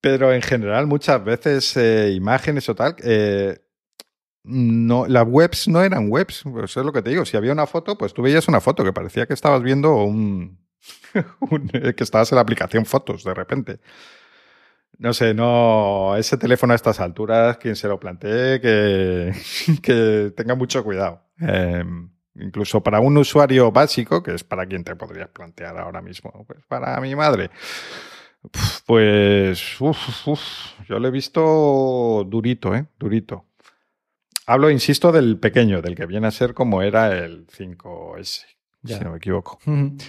[0.00, 2.96] pero en general, muchas veces eh, imágenes o tal.
[3.04, 3.58] eh,
[4.44, 7.24] no, las webs no eran webs, eso es lo que te digo.
[7.24, 10.58] Si había una foto, pues tú veías una foto que parecía que estabas viendo un,
[11.40, 13.80] un- que estabas en la aplicación fotos de repente.
[14.98, 19.32] No sé, no, ese teléfono a estas alturas, quien se lo plantee, que,
[19.82, 21.24] que tenga mucho cuidado.
[21.40, 21.82] Eh,
[22.34, 26.64] incluso para un usuario básico, que es para quien te podrías plantear ahora mismo, pues
[26.66, 27.50] para mi madre.
[28.86, 30.40] Pues, uf, uf,
[30.88, 32.86] yo lo he visto durito, ¿eh?
[32.98, 33.46] Durito.
[34.46, 38.44] Hablo, insisto, del pequeño, del que viene a ser como era el 5S.
[38.84, 39.60] si no me equivoco.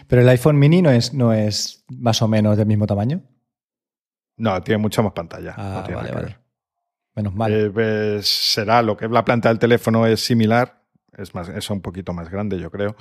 [0.07, 3.21] Pero el iPhone mini no es, no es más o menos del mismo tamaño.
[4.37, 5.53] No, tiene mucha más pantalla.
[5.55, 6.37] Ah, vale, vale.
[7.15, 7.53] Menos mal.
[7.53, 10.82] Eh, pues, será lo que es la planta del teléfono es similar,
[11.17, 12.95] es, más, es un poquito más grande, yo creo,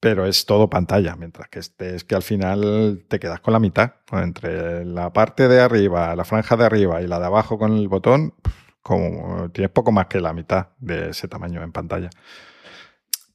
[0.00, 3.60] pero es todo pantalla, mientras que este es que al final te quedas con la
[3.60, 3.92] mitad.
[4.10, 7.86] Entre la parte de arriba, la franja de arriba y la de abajo con el
[7.88, 8.34] botón,
[8.82, 12.10] como tienes poco más que la mitad de ese tamaño en pantalla.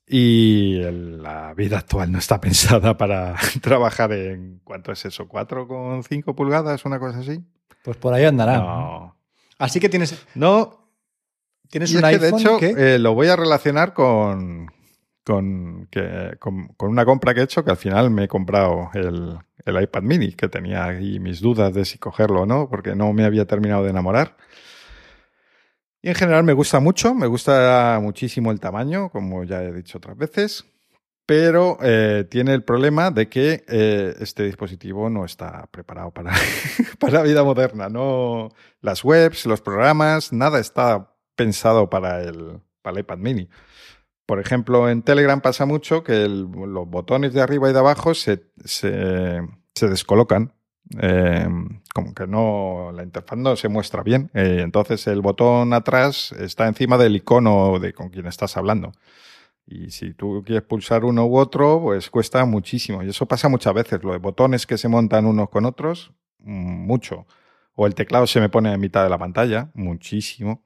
[0.05, 5.27] Y la vida actual no está pensada para trabajar en, ¿cuánto es eso?
[5.27, 6.86] ¿4,5 pulgadas?
[6.86, 7.43] ¿Una cosa así?
[7.83, 8.57] Pues por ahí andará.
[8.57, 9.15] No.
[9.57, 10.25] Así que tienes.
[10.36, 10.87] No.
[11.69, 14.71] ¿Tienes Y un es que, de hecho, que- eh, lo voy a relacionar con,
[15.23, 18.89] con, que- con- con una compra que he hecho, que al final me he comprado
[18.93, 22.95] el, el iPad mini, que tenía ahí mis dudas de si cogerlo o no, porque
[22.95, 24.38] no me había terminado de enamorar.
[26.01, 29.97] Y en general me gusta mucho, me gusta muchísimo el tamaño, como ya he dicho
[29.97, 30.65] otras veces,
[31.25, 36.32] pero eh, tiene el problema de que eh, este dispositivo no está preparado para,
[36.99, 37.89] para la vida moderna.
[37.89, 38.49] No,
[38.80, 43.50] las webs, los programas, nada está pensado para el, para el iPad mini.
[44.26, 48.43] Por ejemplo, en Telegram pasa mucho que los botones de arriba y de abajo se,
[48.65, 49.41] se,
[49.80, 50.52] descolocan.
[51.02, 51.47] Eh,
[51.93, 54.30] como que no, la interfaz no se muestra bien.
[54.34, 58.91] Eh, entonces el botón atrás está encima del icono de con quien estás hablando.
[59.65, 63.04] Y si tú quieres pulsar uno u otro, pues cuesta muchísimo.
[63.04, 64.04] Y eso pasa muchas veces.
[64.04, 67.28] Lo de botones que se montan unos con otros, mm, mucho.
[67.76, 70.63] O el teclado se me pone en mitad de la pantalla, muchísimo.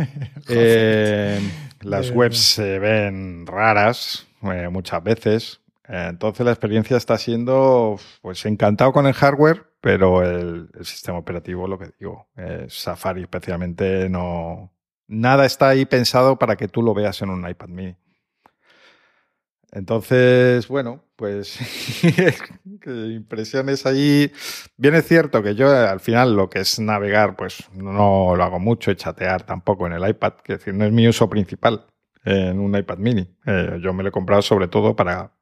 [0.48, 1.40] Eh,
[1.80, 5.60] las webs se ven raras eh, muchas veces.
[5.86, 11.66] Entonces la experiencia está siendo, pues encantado con el hardware, pero el, el sistema operativo,
[11.66, 14.72] lo que digo, eh, Safari especialmente, no...
[15.08, 17.96] Nada está ahí pensado para que tú lo veas en un iPad mini.
[19.72, 21.58] Entonces, bueno, pues
[22.86, 24.32] impresiones ahí.
[24.78, 28.42] Bien es cierto que yo eh, al final lo que es navegar, pues no lo
[28.42, 31.86] hago mucho y chatear tampoco en el iPad, que decir, no es mi uso principal
[32.24, 33.28] en un iPad mini.
[33.44, 35.34] Eh, yo me lo he comprado sobre todo para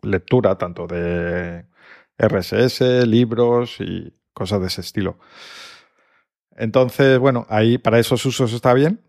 [0.00, 1.66] lectura, tanto de
[2.16, 5.18] RSS, libros y cosas de ese estilo.
[6.56, 9.02] Entonces, bueno, ahí para esos usos está bien,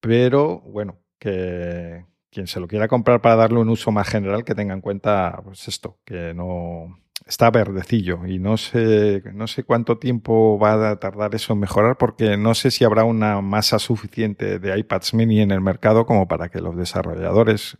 [0.00, 4.54] pero bueno, que quien se lo quiera comprar para darle un uso más general, que
[4.54, 9.98] tenga en cuenta pues esto, que no está verdecillo y no sé, no sé cuánto
[9.98, 14.58] tiempo va a tardar eso en mejorar, porque no sé si habrá una masa suficiente
[14.58, 17.78] de iPads mini en el mercado como para que los desarrolladores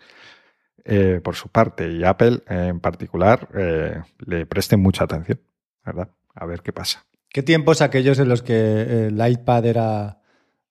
[0.85, 5.41] eh, por su parte y Apple en particular eh, le presten mucha atención,
[5.85, 6.09] ¿verdad?
[6.35, 7.05] A ver qué pasa.
[7.29, 10.19] ¿Qué tiempos aquellos en los que el iPad era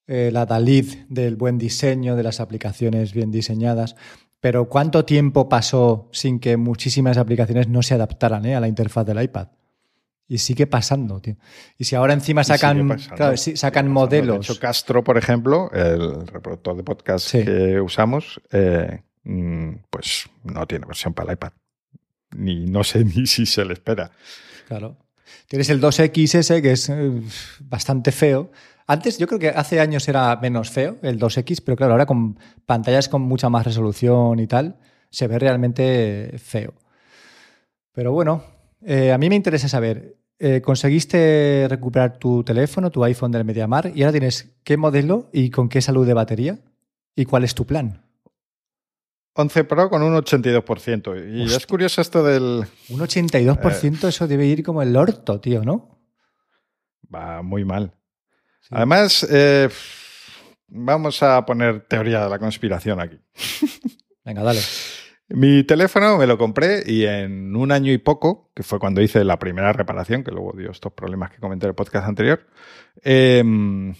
[0.07, 3.95] eh, la Dalid del buen diseño, de las aplicaciones bien diseñadas?
[4.39, 9.05] Pero ¿cuánto tiempo pasó sin que muchísimas aplicaciones no se adaptaran eh, a la interfaz
[9.05, 9.47] del iPad?
[10.27, 11.35] Y sigue pasando, tío.
[11.77, 14.47] Y si ahora encima sacan, pasando, claro, sí, sigue sacan modelos.
[14.47, 17.43] De hecho, Castro, por ejemplo, el reproductor de podcast Sí.
[17.45, 21.51] que usamos, eh, mm, pues no tiene versión para el iPad.
[22.35, 24.11] Ni no sé ni si se le espera.
[24.67, 24.97] Claro.
[25.47, 26.91] Tienes el 2XS, que es
[27.61, 28.51] bastante feo.
[28.87, 32.37] Antes, yo creo que hace años era menos feo el 2X, pero claro, ahora con
[32.65, 34.77] pantallas con mucha más resolución y tal,
[35.09, 36.73] se ve realmente feo.
[37.93, 38.43] Pero bueno,
[38.81, 43.91] eh, a mí me interesa saber, eh, ¿conseguiste recuperar tu teléfono, tu iPhone del MediaMar?
[43.95, 46.59] Y ahora tienes qué modelo y con qué salud de batería?
[47.15, 48.03] ¿Y cuál es tu plan?
[49.35, 51.33] 11 Pro con un 82%.
[51.33, 51.57] Y Hostia.
[51.57, 52.65] es curioso esto del...
[52.89, 55.99] Un 82%, eso debe ir como el orto, tío, ¿no?
[57.13, 57.93] Va muy mal.
[58.63, 58.69] Sí.
[58.71, 59.69] Además, eh,
[60.67, 63.19] vamos a poner teoría de la conspiración aquí.
[64.25, 64.59] Venga, dale.
[65.29, 69.23] Mi teléfono me lo compré y en un año y poco, que fue cuando hice
[69.23, 72.45] la primera reparación, que luego dio estos problemas que comenté en el podcast anterior,
[73.01, 73.95] em,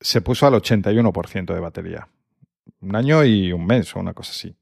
[0.00, 2.08] se puso al 81% de batería.
[2.80, 4.54] Un año y un mes o una cosa así.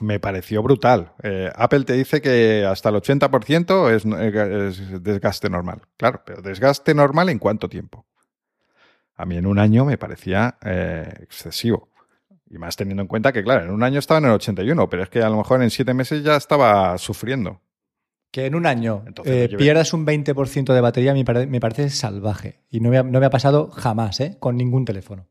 [0.00, 1.12] Me pareció brutal.
[1.22, 5.82] Eh, Apple te dice que hasta el 80% es, es desgaste normal.
[5.96, 8.06] Claro, pero desgaste normal en cuánto tiempo.
[9.20, 11.88] A mí en un año me parecía eh, excesivo.
[12.48, 15.02] Y más teniendo en cuenta que, claro, en un año estaba en el 81, pero
[15.04, 17.60] es que a lo mejor en siete meses ya estaba sufriendo.
[18.32, 22.60] Que en un año eh, pierdas un 20% de batería me, pare- me parece salvaje.
[22.70, 24.36] Y no me, ha, no me ha pasado jamás, ¿eh?
[24.40, 25.26] Con ningún teléfono.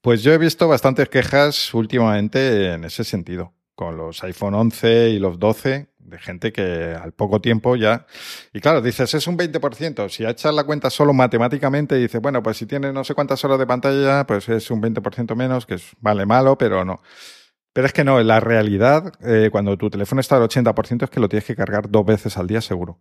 [0.00, 5.18] Pues yo he visto bastantes quejas últimamente en ese sentido, con los iPhone 11 y
[5.18, 8.06] los 12, de gente que al poco tiempo ya...
[8.52, 10.08] Y claro, dices, es un 20%.
[10.08, 13.58] Si echas la cuenta solo matemáticamente, dices, bueno, pues si tiene no sé cuántas horas
[13.58, 17.00] de pantalla, pues es un 20% menos, que es vale malo, pero no.
[17.72, 21.20] Pero es que no, la realidad, eh, cuando tu teléfono está al 80%, es que
[21.20, 23.00] lo tienes que cargar dos veces al día seguro.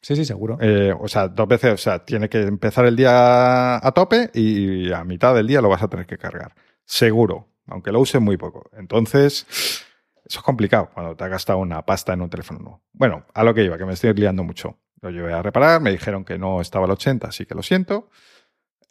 [0.00, 0.58] Sí, sí, seguro.
[0.60, 4.92] Eh, o sea, dos veces, o sea, tiene que empezar el día a tope y
[4.92, 6.54] a mitad del día lo vas a tener que cargar.
[6.84, 8.70] Seguro, aunque lo uses muy poco.
[8.76, 9.46] Entonces,
[10.34, 12.82] eso es complicado cuando te has gastado una pasta en un teléfono nuevo.
[12.92, 14.80] Bueno, a lo que iba, que me estoy liando mucho.
[15.00, 18.10] Lo llevé a reparar, me dijeron que no estaba al 80, así que lo siento.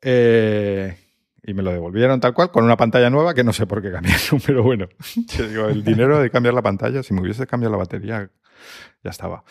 [0.01, 0.97] Eh,
[1.43, 3.91] y me lo devolvieron tal cual, con una pantalla nueva que no sé por qué
[3.91, 4.87] cambiaron, pero bueno,
[5.69, 8.31] el dinero de cambiar la pantalla, si me hubiese cambiado la batería,
[9.03, 9.43] ya estaba.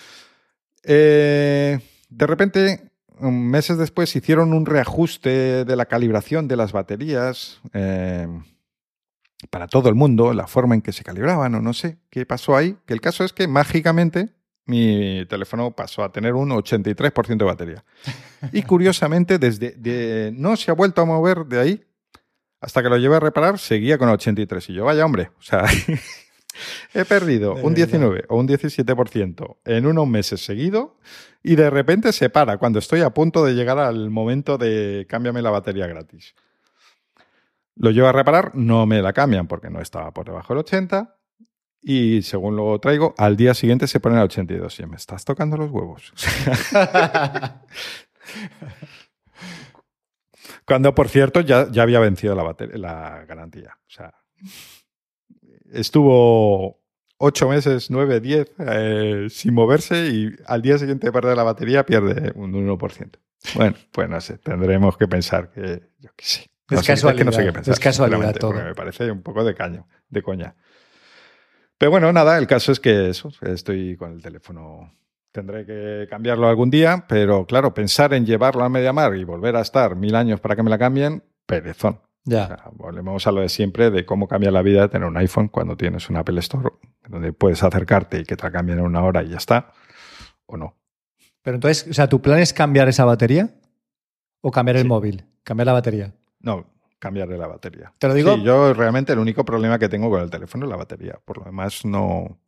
[0.82, 1.78] Eh,
[2.08, 8.28] de repente, meses después, hicieron un reajuste de la calibración de las baterías eh,
[9.50, 12.56] para todo el mundo, la forma en que se calibraban o no sé qué pasó
[12.56, 14.30] ahí, que el caso es que mágicamente
[14.66, 17.84] mi teléfono pasó a tener un 83% de batería.
[18.52, 21.84] Y curiosamente, desde no se ha vuelto a mover de ahí
[22.60, 24.70] hasta que lo llevé a reparar, seguía con 83.
[24.70, 25.64] Y yo, vaya hombre, o sea,
[26.94, 30.96] he perdido un 19 o un 17% en unos meses seguido
[31.42, 35.42] y de repente se para cuando estoy a punto de llegar al momento de cámbiame
[35.42, 36.34] la batería gratis.
[37.74, 41.16] Lo llevo a reparar, no me la cambian porque no estaba por debajo del 80
[41.82, 44.78] y según lo traigo, al día siguiente se pone a 82.
[44.80, 46.12] Y me estás tocando los huevos.
[50.64, 53.78] Cuando, por cierto, ya, ya había vencido la, la garantía.
[53.88, 54.14] O sea,
[55.72, 56.80] estuvo
[57.18, 61.84] ocho meses, nueve, diez, eh, sin moverse y al día siguiente de perder la batería
[61.84, 63.18] pierde un 1%.
[63.56, 66.46] Bueno, pues no sé, tendremos que pensar que, yo qué sé.
[66.70, 68.52] Es, casualidad, no sé qué pensar, es casualidad todo.
[68.54, 70.54] Me parece un poco de caño, de coña.
[71.78, 74.94] Pero bueno, nada, el caso es que eso, estoy con el teléfono.
[75.32, 79.62] Tendré que cambiarlo algún día, pero claro, pensar en llevarlo a Mediamar y volver a
[79.62, 82.00] estar mil años para que me la cambien, perezón.
[82.24, 82.70] Ya.
[82.74, 85.76] volvemos a lo de siempre de cómo cambia la vida de tener un iPhone cuando
[85.76, 86.70] tienes un Apple Store
[87.08, 89.72] donde puedes acercarte y que te la cambien en una hora y ya está,
[90.46, 90.76] o no.
[91.42, 93.50] Pero entonces, o sea, ¿tu plan es cambiar esa batería
[94.40, 95.24] o cambiar el móvil?
[95.42, 96.14] Cambiar la batería.
[96.42, 96.66] No,
[96.98, 97.92] cambiarle la batería.
[97.98, 98.34] Te lo digo.
[98.36, 101.18] Sí, yo realmente el único problema que tengo con el teléfono es la batería.
[101.24, 102.38] Por lo demás, no.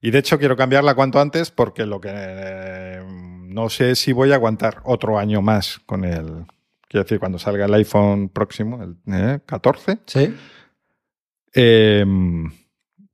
[0.00, 4.32] Y de hecho quiero cambiarla cuanto antes porque lo que eh, no sé si voy
[4.32, 6.44] a aguantar otro año más con el.
[6.88, 9.92] Quiero decir, cuando salga el iPhone próximo, el 14.
[9.92, 10.34] Eh, sí.
[11.54, 12.50] Em,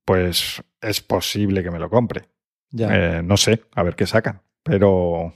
[0.04, 2.28] pues es posible que me lo compre.
[2.70, 2.88] Ya.
[2.90, 4.42] Eh, no sé, a ver qué sacan.
[4.62, 5.32] Pero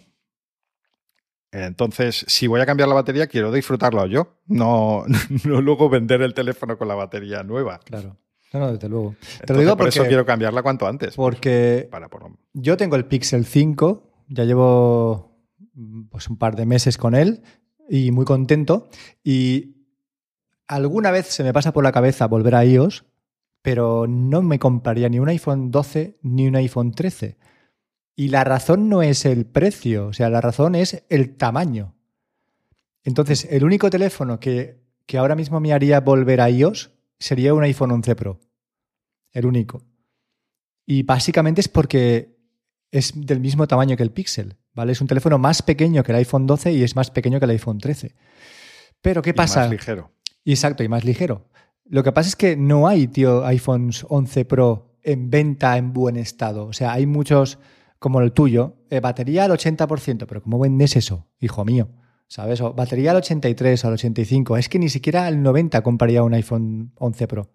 [1.52, 5.04] entonces, si voy a cambiar la batería, quiero disfrutarlo yo, no,
[5.44, 7.78] no luego vender el teléfono con la batería nueva.
[7.84, 8.16] Claro.
[8.54, 9.14] No, no, desde luego.
[9.46, 11.14] Te lo digo por eso quiero cambiarla cuanto antes.
[11.14, 11.88] Porque
[12.52, 15.38] yo tengo el Pixel 5, ya llevo
[16.10, 17.42] pues, un par de meses con él
[17.88, 18.88] y muy contento.
[19.24, 19.76] Y
[20.68, 23.06] alguna vez se me pasa por la cabeza volver a iOS,
[23.62, 27.38] pero no me compraría ni un iPhone 12 ni un iPhone 13
[28.14, 31.94] y la razón no es el precio, o sea, la razón es el tamaño.
[33.04, 34.80] Entonces, el único teléfono que,
[35.18, 38.40] ahora mismo me haría volver a iOS sería un iPhone 11 Pro.
[39.32, 39.82] El único.
[40.86, 42.36] Y básicamente es porque
[42.90, 44.92] es del mismo tamaño que el Pixel, ¿vale?
[44.92, 47.52] Es un teléfono más pequeño que el iPhone 12 y es más pequeño que el
[47.52, 48.14] iPhone 13.
[49.00, 49.60] Pero ¿qué pasa?
[49.60, 50.12] más ligero.
[50.44, 51.48] Exacto, y más ligero.
[51.84, 56.16] Lo que pasa es que no hay, tío, iPhones 11 Pro en venta en buen
[56.16, 56.66] estado.
[56.66, 57.58] O sea, hay muchos
[58.02, 61.88] como el tuyo, eh, batería al 80%, pero ¿cómo vendes eso, hijo mío?
[62.26, 62.60] ¿Sabes?
[62.60, 66.92] O batería al 83, al 85, es que ni siquiera al 90 compraría un iPhone
[66.96, 67.50] 11 Pro.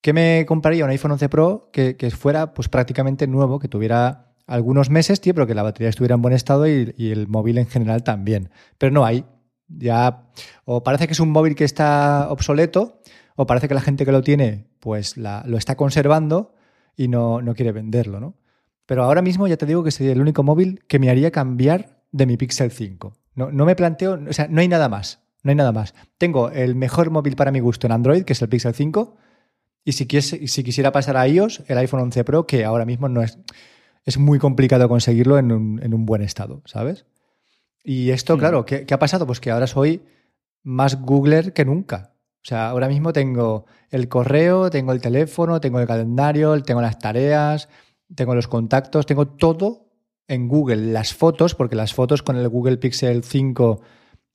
[0.00, 4.90] ¿Qué me compraría un iPhone 11 Pro que, fuera pues prácticamente nuevo, que tuviera algunos
[4.90, 8.02] meses, tío, pero que la batería estuviera en buen estado y, el móvil en general
[8.02, 8.50] también?
[8.78, 9.26] Pero no hay.
[9.68, 10.30] Ya,
[10.64, 13.02] o parece que es un móvil que está obsoleto,
[13.36, 16.54] o parece que la gente que lo tiene, pues lo está conservando
[16.96, 18.36] y no, no quiere venderlo, ¿no?
[18.86, 22.02] Pero ahora mismo ya te digo que sería el único móvil que me haría cambiar
[22.12, 23.16] de mi Pixel 5.
[23.34, 25.20] No, no me planteo, o sea, no hay nada más.
[25.42, 25.94] No hay nada más.
[26.16, 29.16] Tengo el mejor móvil para mi gusto en Android, que es el Pixel 5.
[29.84, 33.22] Y si, si quisiera pasar a iOS, el iPhone 11 Pro, que ahora mismo no
[33.22, 33.38] es.
[34.04, 37.06] Es muy complicado conseguirlo en un, buen estado, ¿sabes?
[37.82, 38.38] Y esto, hmm.
[38.38, 39.26] claro, ¿qué, ¿qué, ha pasado?
[39.26, 40.02] Pues que ahora soy
[40.62, 42.14] más Googler que nunca.
[42.42, 46.98] O sea, ahora mismo tengo el correo, tengo el teléfono, tengo el calendario, tengo las
[46.98, 47.68] tareas,
[48.14, 49.90] tengo los contactos, tengo todo
[50.28, 50.92] en Google.
[50.92, 53.80] Las fotos, porque las fotos con el Google Pixel 5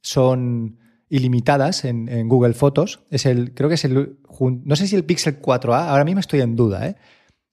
[0.01, 3.01] son ilimitadas en, Google Fotos.
[3.09, 6.41] Es el, creo que es el, no sé si el Pixel 4a, ahora mismo estoy
[6.41, 6.95] en duda, ¿eh?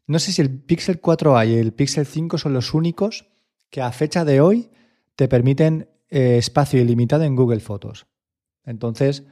[0.07, 3.27] No sé si el Pixel 4a y el Pixel 5 son los únicos
[3.71, 4.71] que a fecha de hoy
[5.17, 8.07] te permiten eh, espacio ilimitado en Google Fotos.
[8.64, 9.25] Entonces,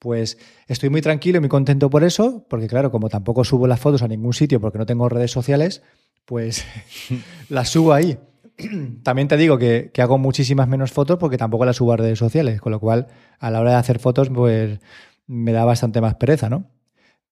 [0.00, 3.80] Pues estoy muy tranquilo y muy contento por eso, porque claro, como tampoco subo las
[3.80, 5.82] fotos a ningún sitio porque no tengo redes sociales,
[6.30, 6.64] pues
[7.48, 8.16] las subo ahí.
[9.02, 12.60] También te digo que, hago muchísimas menos fotos porque tampoco las subo a redes sociales,
[12.60, 13.08] con lo cual
[13.40, 14.78] a la hora de hacer fotos, pues
[15.26, 16.70] me da bastante más pereza, ¿no?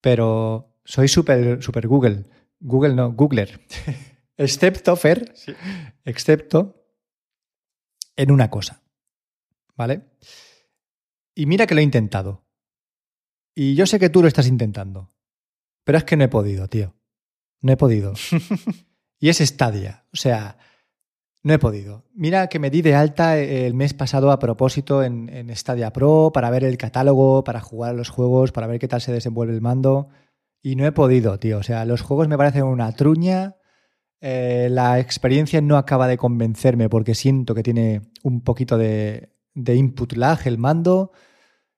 [0.01, 2.25] Pero soy súper super Google.
[2.59, 3.61] Google no, Googler.
[4.37, 5.33] excepto, Fer,
[6.05, 6.85] excepto
[8.17, 8.83] en una cosa.
[9.77, 10.09] ¿Vale?
[11.37, 12.45] Y mira que lo he intentado.
[13.55, 15.09] Y yo sé que tú lo estás intentando.
[15.85, 16.97] Pero es que no he podido, tío.
[17.61, 18.15] No he podido.
[19.19, 20.05] y es Stadia.
[20.13, 20.59] O sea,
[21.43, 22.05] no he podido.
[22.15, 26.31] Mira que me di de alta el mes pasado a propósito en, en, Stadia Pro
[26.33, 29.61] para ver el catálogo, para jugar los juegos, para ver qué tal se desenvuelve el
[29.61, 30.09] mando.
[30.63, 31.59] Y no he podido, tío.
[31.59, 33.57] O sea, los juegos me parecen una truña.
[34.21, 39.77] Eh, la experiencia no acaba de convencerme porque siento que tiene un poquito de, de
[39.77, 41.13] input lag el mando.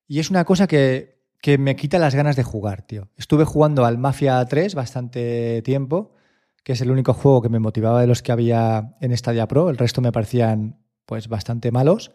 [0.06, 3.08] Y es una cosa que que me quita las ganas de jugar, tío.
[3.16, 6.14] Estuve jugando al Mafia 3 bastante tiempo,
[6.62, 9.70] que es el único juego que me motivaba de los que había en Stadia Pro.
[9.70, 12.12] El resto me parecían, pues, bastante malos.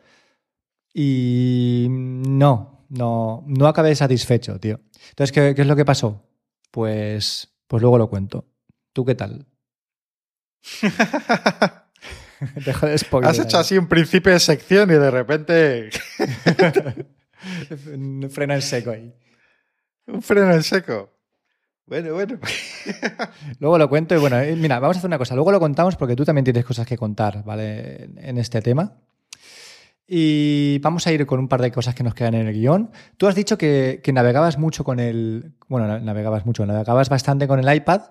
[0.94, 4.80] Y no, no, no acabé satisfecho, tío.
[5.10, 6.24] Entonces, ¿qué, es lo que pasó?
[6.72, 8.48] Pues, pues luego lo cuento.
[8.94, 9.48] ¿Tú qué tal?
[12.66, 13.30] Dejo de spoiler.
[13.30, 15.90] Has hecho así un principio de sección y de repente.
[17.94, 19.14] Un freno en seco ahí.
[20.08, 21.15] Un freno en seco.
[21.88, 22.40] Bueno, bueno.
[23.60, 25.36] luego lo cuento y bueno, eh, mira, vamos a hacer una cosa.
[25.36, 28.10] Luego lo contamos porque tú también tienes cosas que contar, ¿vale?
[28.18, 28.98] En este tema.
[30.08, 32.92] Y vamos a ir con un par de cosas que nos quedan en el guion.
[33.18, 35.54] Tú has dicho que, navegabas mucho con el.
[35.68, 38.02] Bueno, navegabas mucho, navegabas bastante con el iPad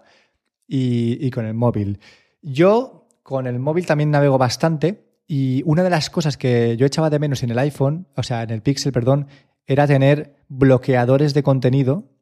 [0.69, 2.01] y, y con el móvil.
[2.43, 7.11] Yo con el móvil también navego bastante y una de las cosas que yo echaba
[7.11, 9.29] de menos en el iPhone, o sea, en el Pixel, perdón,
[9.67, 12.14] era tener bloqueadores de contenido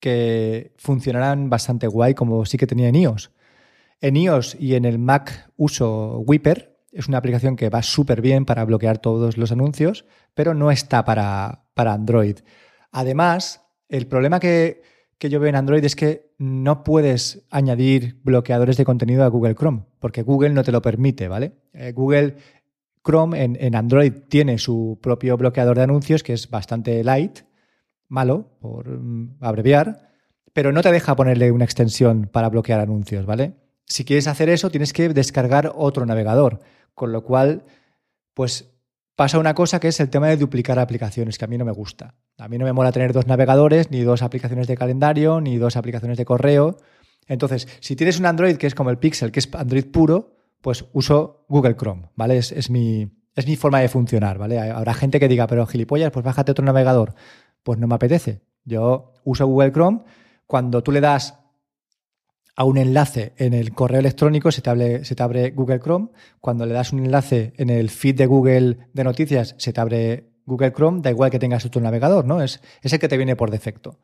[0.00, 3.30] que funcionaran bastante guay, como sí que tenía en iOS.
[4.00, 8.44] En iOS y en el Mac uso Whipper, es una aplicación que va súper bien
[8.44, 12.38] para bloquear todos los anuncios, pero no está para, para Android.
[12.92, 14.82] Además, el problema que,
[15.18, 19.54] que yo veo en Android es que no puedes añadir bloqueadores de contenido a Google
[19.54, 21.52] Chrome, porque Google no te lo permite, ¿vale?
[21.72, 22.36] Eh, Google
[23.04, 27.40] Chrome en, Android tiene su propio bloqueador de anuncios, que es bastante light,
[28.08, 30.08] malo, por mm, abreviar,
[30.52, 33.54] pero no te deja ponerle una extensión para bloquear anuncios, ¿vale?
[33.86, 36.60] Si quieres hacer eso, tienes que descargar otro navegador,
[36.94, 37.62] con lo cual,
[38.34, 38.70] pues
[39.16, 41.72] pasa una cosa que es el tema de duplicar aplicaciones, que a mí no me
[41.72, 42.14] gusta.
[42.38, 45.76] A mí no me mola tener dos navegadores, ni dos aplicaciones de calendario, ni dos
[45.76, 46.76] aplicaciones de correo.
[47.26, 50.84] Entonces, si tienes un Android que es como el Pixel, que es Android puro, pues
[50.92, 52.38] uso Google Chrome, ¿vale?
[52.38, 54.58] Es, mi, es mi forma de funcionar, ¿vale?
[54.58, 57.14] Habrá gente que diga, pero gilipollas, pues bájate otro navegador.
[57.68, 58.40] Pues no me apetece.
[58.64, 60.00] Yo uso Google Chrome.
[60.46, 61.38] Cuando tú le das
[62.56, 66.08] a un enlace en el correo electrónico, se te, abre, Google Chrome.
[66.40, 70.30] Cuando le das un enlace en el feed de Google de noticias, se te abre
[70.46, 72.40] Google Chrome, da igual que tengas otro navegador, ¿no?
[72.40, 73.98] Es, es el que te viene por defecto.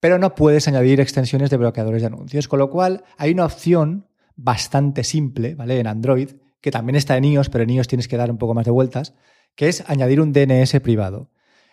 [0.00, 4.08] Pero no puedes añadir extensiones de bloqueadores de anuncios, con lo cual hay una opción
[4.34, 5.78] bastante simple, ¿vale?
[5.78, 6.30] En Android,
[6.60, 8.72] que también está en iOS, pero en iOS tienes que dar un poco más de
[8.72, 9.14] vueltas,
[9.54, 11.30] que es añadir un DNS privado.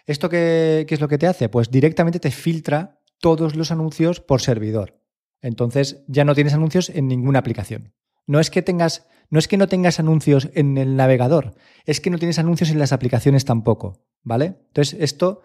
[0.10, 1.50] ¿Esto qué, qué es lo que te hace?
[1.50, 5.00] Pues directamente te filtra todos los anuncios por servidor.
[5.40, 7.94] Entonces ya no tienes anuncios en ninguna aplicación.
[8.26, 11.54] No es que tengas, no es que no tengas anuncios en el navegador,
[11.86, 14.56] es que no tienes anuncios en las aplicaciones tampoco, ¿vale?
[14.70, 15.44] Entonces esto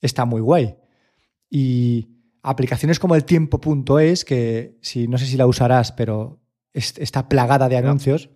[0.00, 0.76] está muy guay.
[1.50, 2.08] Y
[2.44, 6.40] aplicaciones como el tiempo.es, que si no sé si la usarás, pero
[6.72, 8.30] está plagada de anuncios,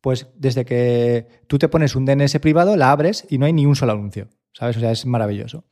[0.00, 3.66] pues desde que tú te pones un DNS privado, la abres y no hay ni
[3.66, 4.76] un solo anuncio, ¿sabes?
[4.78, 5.64] O sea, es maravilloso.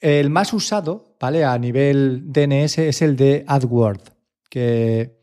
[0.00, 1.44] El más usado, ¿vale?
[1.44, 4.02] A nivel DNS es el de AdWord,
[4.48, 5.18] que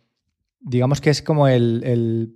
[0.59, 2.35] digamos que es como el,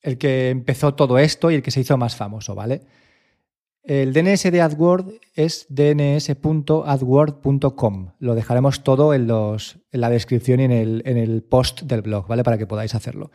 [0.00, 2.82] el, que empezó todo esto y el que se hizo más famoso, ¿vale?
[3.82, 8.12] El DNS de AdWord es dns.adword.com.
[8.20, 12.02] Lo dejaremos todo en, los, en la descripción y en el, en el post del
[12.02, 12.44] blog, ¿vale?
[12.44, 13.32] Para que podáis hacerlo.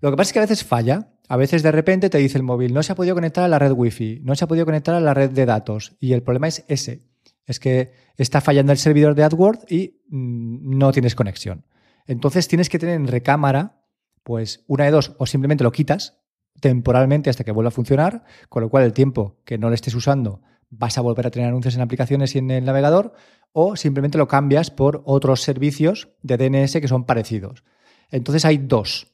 [0.00, 1.12] Lo que pasa es que a veces falla.
[1.28, 3.58] A veces de repente te dice el móvil, no se ha podido conectar a la
[3.58, 5.96] red Wi-Fi, no se ha podido conectar a la red de datos.
[6.00, 7.12] Y el problema es ese
[7.46, 11.64] es que está fallando el servidor de AdWords y mm, no tienes conexión.
[12.06, 13.82] Entonces tienes que tener en recámara,
[14.22, 16.18] pues una de dos, o simplemente lo quitas
[16.60, 19.94] temporalmente hasta que vuelva a funcionar, con lo cual el tiempo que no le estés
[19.94, 23.12] usando vas a volver a tener anuncios en aplicaciones y en el navegador,
[23.52, 27.64] o simplemente lo cambias por otros servicios de DNS que son parecidos.
[28.10, 29.11] Entonces hay dos.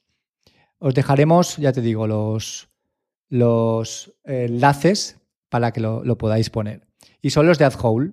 [0.79, 2.69] Os dejaremos, ya te digo, los,
[3.29, 5.19] los enlaces
[5.49, 6.87] para que lo podáis poner.
[7.21, 8.13] Y son los de AdHole.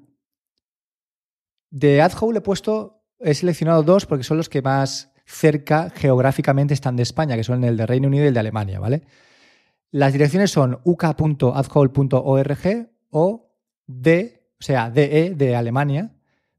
[1.69, 6.95] De AdHole he puesto, he seleccionado dos porque son los que más cerca geográficamente están
[6.95, 9.03] de España, que son el de Reino Unido y el de Alemania, ¿vale?
[9.91, 13.51] Las direcciones son uk.adhole.org o
[13.87, 16.11] de, o sea, de, de Alemania,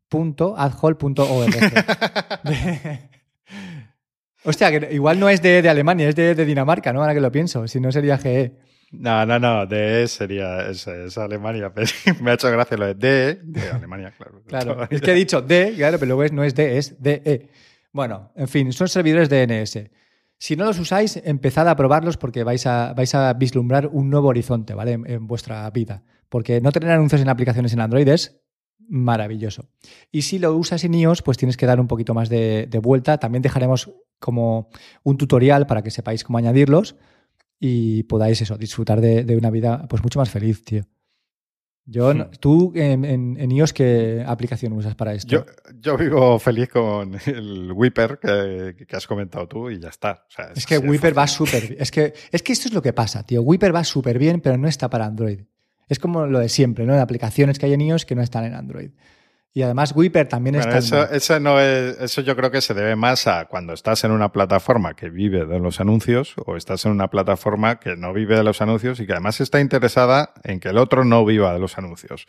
[4.46, 7.00] Hostia, que igual no es de, de Alemania, es de, de, Dinamarca, ¿no?
[7.00, 8.52] Ahora que lo pienso, si no sería GE.
[8.92, 11.72] No, no, no, de sería es, es Alemania.
[11.74, 11.88] Pero
[12.20, 14.42] me ha hecho gracia lo de de, de Alemania, claro.
[14.46, 17.48] Claro, es que he dicho de, claro, pero luego no es de, es de.
[17.92, 19.90] Bueno, en fin, son servidores DNS.
[20.38, 24.28] Si no los usáis, empezad a probarlos porque vais a, vais a vislumbrar un nuevo
[24.28, 24.92] horizonte, ¿vale?
[24.92, 26.02] En, vuestra vida.
[26.28, 28.42] Porque no tener anuncios en aplicaciones en Android es
[28.88, 29.68] maravilloso.
[30.10, 32.78] Y si lo usas en iOS, pues tienes que dar un poquito más de, de
[32.78, 33.18] vuelta.
[33.18, 34.70] También dejaremos como
[35.02, 36.96] un tutorial para que sepáis cómo añadirlos
[37.58, 40.84] y podáis eso, disfrutar de, una vida pues mucho más feliz, tío.
[41.88, 42.30] Yo, hmm.
[42.40, 45.28] ¿Tú en, en, iOS qué aplicación usas para esto?
[45.30, 45.44] Yo,
[45.78, 50.26] yo vivo feliz con el Whipper que, has comentado tú y ya está.
[50.54, 51.76] es, que Whipper va súper bien.
[51.78, 53.42] Es que, es que esto es lo que pasa, tío.
[53.42, 55.42] Whipper va súper bien, pero no está para Android.
[55.88, 56.94] Es como lo de siempre, ¿no?
[56.94, 58.90] De aplicaciones que hay en iOS que no están en Android.
[59.56, 60.76] Y además Whipper también está...
[60.76, 64.10] Eso, eso, no es, eso yo creo que se debe más a cuando estás en
[64.10, 68.36] una plataforma que vive de los anuncios o estás en una plataforma que no vive
[68.36, 71.58] de los anuncios y que además está interesada en que el otro no viva de
[71.58, 72.26] los anuncios.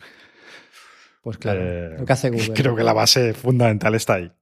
[1.20, 2.52] Pues claro, eh, lo que hace Google.
[2.54, 4.32] Creo que la base fundamental está ahí.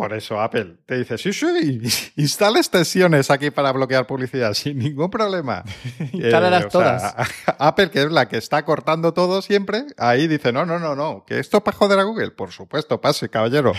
[0.00, 1.82] Por eso Apple te dice, sí, sí,
[2.16, 5.62] instala extensiones aquí para bloquear publicidad sin ningún problema.
[6.12, 7.14] Instálalas eh, todas.
[7.58, 11.26] Apple, que es la que está cortando todo siempre, ahí dice, no, no, no, no,
[11.26, 12.30] que esto es para joder a Google.
[12.30, 13.74] Por supuesto, pase, caballero.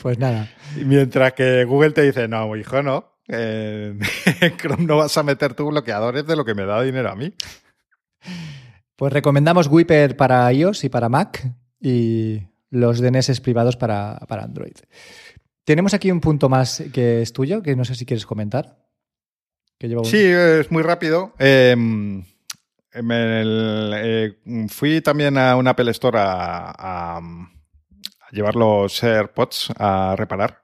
[0.00, 0.52] pues nada.
[0.76, 3.18] Mientras que Google te dice, no, hijo, no.
[3.26, 3.98] en
[4.56, 7.34] Chrome no vas a meter tus bloqueadores de lo que me da dinero a mí.
[8.94, 11.44] Pues recomendamos Whipper para iOS y para Mac
[11.80, 14.76] y los DNS privados para, Android.
[15.64, 18.78] Tenemos aquí un punto más que es tuyo, que no sé si quieres comentar.
[20.04, 21.34] Sí, es muy rápido.
[21.38, 22.24] Em,
[22.92, 24.32] eh,
[24.68, 27.20] fui también a una Apple Store a,
[28.30, 30.62] llevar los AirPods a reparar.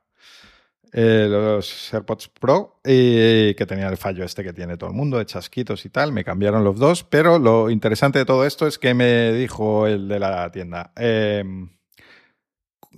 [0.95, 5.17] Eh, los AirPods Pro, y que tenía el fallo este que tiene todo el mundo,
[5.17, 6.13] de chasquitos y tal.
[6.13, 10.07] Me cambiaron los dos, pero lo interesante de todo esto es que me dijo el
[10.07, 10.93] de la tienda.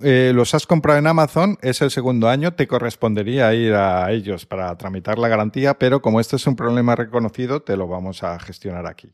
[0.01, 4.45] Eh, los has comprado en Amazon, es el segundo año, te correspondería ir a ellos
[4.45, 8.37] para tramitar la garantía, pero como este es un problema reconocido, te lo vamos a
[8.39, 9.13] gestionar aquí.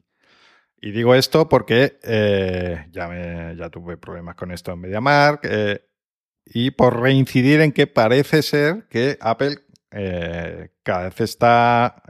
[0.81, 5.85] Y digo esto porque eh, ya, me, tuve problemas con esto en MediaMark eh,
[6.45, 9.57] y por reincidir en que parece ser que Apple
[10.83, 12.01] cada vez está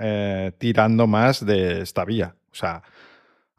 [0.59, 2.35] tirando más de esta vía.
[2.51, 2.83] O sea,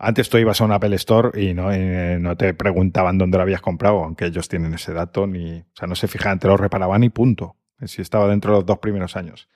[0.03, 1.71] antes tú ibas a un Apple Store y no,
[2.19, 5.87] no, te preguntaban dónde lo habías comprado, aunque ellos tienen ese dato, ni, o sea,
[5.87, 7.57] no se fijaban, te lo reparaban y punto.
[7.85, 9.49] Si estaba dentro de los dos primeros años.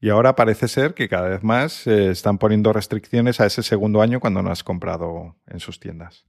[0.00, 4.00] Y ahora parece ser que cada vez más eh, están poniendo restricciones a ese segundo
[4.00, 6.26] año cuando no has comprado en sus tiendas.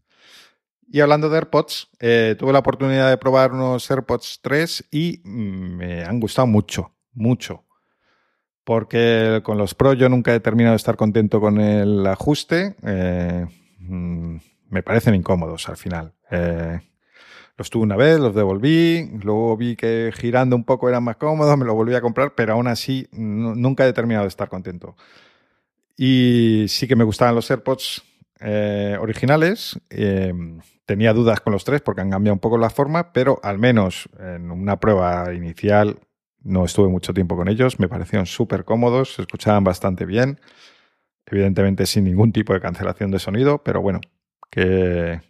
[0.87, 5.77] Y hablando de AirPods, eh, tuve la oportunidad de probar unos AirPods 3 y mm,
[5.77, 7.65] me han gustado mucho, mucho
[8.69, 12.75] porque con los Pro yo nunca he terminado de estar contento con el ajuste.
[12.83, 13.47] Eh,
[13.79, 14.35] mm,
[14.69, 16.13] me parecen incómodos al final.
[16.29, 16.79] Eh,
[17.57, 21.57] los tuve una vez, los devolví, luego vi que girando un poco eran más cómodos,
[21.57, 24.95] me los volví a comprar, pero aún así nunca he terminado de estar contento.
[25.97, 28.03] Y sí que me gustaban los AirPods
[28.39, 29.79] eh, originales.
[30.85, 34.07] tenía dudas con los tres porque han cambiado un poco la forma, pero al menos
[34.19, 35.97] en una prueba inicial
[36.49, 40.39] no estuve mucho tiempo con ellos, me parecieron súper cómodos, se escuchaban bastante bien,
[41.25, 44.01] evidentemente sin ningún tipo de cancelación de sonido, pero bueno,
[44.49, 45.21] que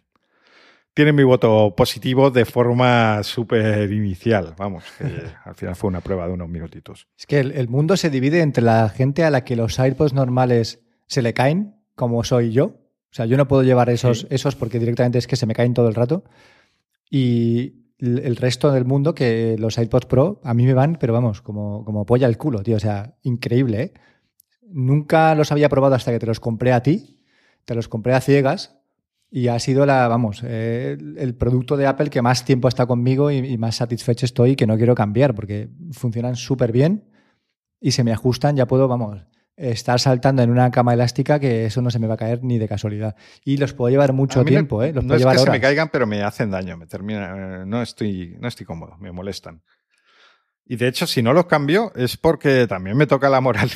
[0.94, 5.04] tienen mi voto positivo de forma súper inicial, vamos, que
[5.44, 7.06] al final fue una prueba de unos minutitos.
[7.18, 10.80] Es que el, mundo se divide entre la gente a la que los AirPods normales
[11.06, 14.78] se le caen, como soy yo, o sea, yo no puedo llevar esos, esos porque
[14.78, 16.24] directamente es que se me caen todo el rato.
[17.10, 21.42] Y, el resto del mundo que los iPods Pro a mí me van, pero vamos,
[21.42, 22.76] como, como polla al culo, tío.
[22.76, 23.92] O sea, increíble, ¿eh?
[24.62, 27.20] Nunca los había probado hasta que te los compré a ti.
[27.64, 28.80] Te los compré a ciegas
[29.30, 33.56] y ha sido la, vamos, el producto de Apple que más tiempo está conmigo y,
[33.58, 37.04] más satisfecho estoy que no quiero cambiar porque funcionan súper bien
[37.80, 38.56] y se me ajustan.
[38.56, 39.24] Ya puedo, vamos,
[39.60, 42.58] estar saltando en una cama elástica que eso no se me va a caer ni
[42.58, 43.14] de casualidad.
[43.44, 44.92] Y los puedo llevar mucho tiempo, ¿eh?
[44.92, 46.76] Los no es que se me caigan, pero me hacen daño.
[46.76, 49.62] Me termina, no, estoy, no estoy cómodo, me molestan.
[50.64, 53.70] Y de hecho, si no los cambio, es porque también me toca la moral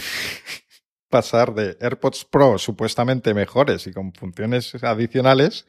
[1.11, 5.66] pasar de AirPods Pro supuestamente mejores y con funciones adicionales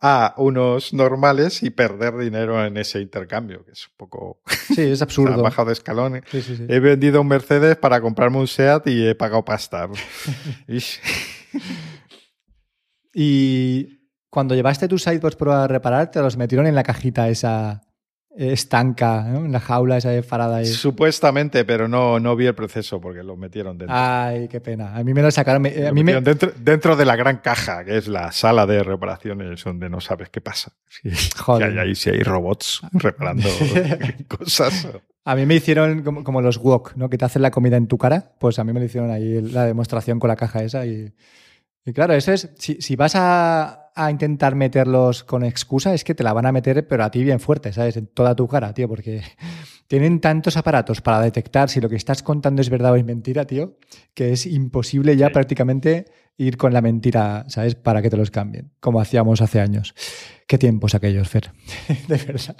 [0.00, 4.40] a unos normales y perder dinero en ese intercambio, que es un poco...
[4.46, 5.34] Sí, es absurdo.
[5.34, 6.22] ha bajado de escalón.
[6.30, 6.66] Sí, sí, sí.
[6.68, 9.88] He vendido un Mercedes para comprarme un SEAT y he pagado pasta.
[13.20, 17.82] Y cuando llevaste tus iPods Pro a reparar, te los metieron en la cajita esa
[18.38, 19.44] estanca, ¿no?
[19.44, 20.64] en la jaula esa de Faraday.
[20.64, 23.96] Supuestamente, pero no, no vi el proceso porque lo metieron dentro.
[23.98, 24.94] Ay, qué pena.
[24.96, 25.62] A mí me lo sacaron.
[25.62, 28.82] me- a mí me, dentro, dentro de la gran caja, que es la sala de
[28.84, 30.72] reparaciones donde no sabes qué pasa.
[30.88, 31.72] Sí, Joder.
[31.74, 33.48] que hay ahí si hay robots reparando
[34.28, 34.88] cosas.
[35.24, 37.10] A mí me hicieron como, como los wok, ¿no?
[37.10, 38.32] Que te hacen la comida en tu cara.
[38.38, 40.86] Pues a mí me lo hicieron ahí la demostración con la caja esa.
[40.86, 41.12] Y,
[41.84, 42.50] y claro, eso es.
[42.58, 46.52] Si, si vas a, a intentar meterlos con excusa, es que te la van a
[46.52, 47.96] meter, pero a ti bien fuerte, ¿sabes?
[47.96, 49.22] En toda tu cara, tío, porque
[49.88, 53.44] tienen tantos aparatos para detectar si lo que estás contando es verdad o es mentira,
[53.46, 53.76] tío,
[54.14, 55.32] que es imposible ya Sí.
[55.32, 56.04] prácticamente
[56.36, 57.74] ir con la mentira, ¿sabes?
[57.74, 59.94] Para que te los cambien, como hacíamos hace años.
[60.46, 61.50] Qué tiempos aquellos, Fer.
[62.08, 62.56] de verdad.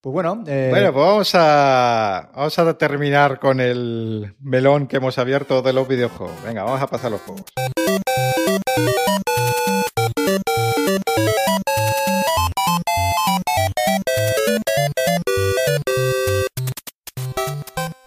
[0.00, 5.18] Pues bueno, eh, Bueno, pues vamos a, vamos a terminar con el melón que hemos
[5.18, 6.36] abierto de los videojuegos.
[6.44, 7.44] Venga, vamos a pasar los juegos.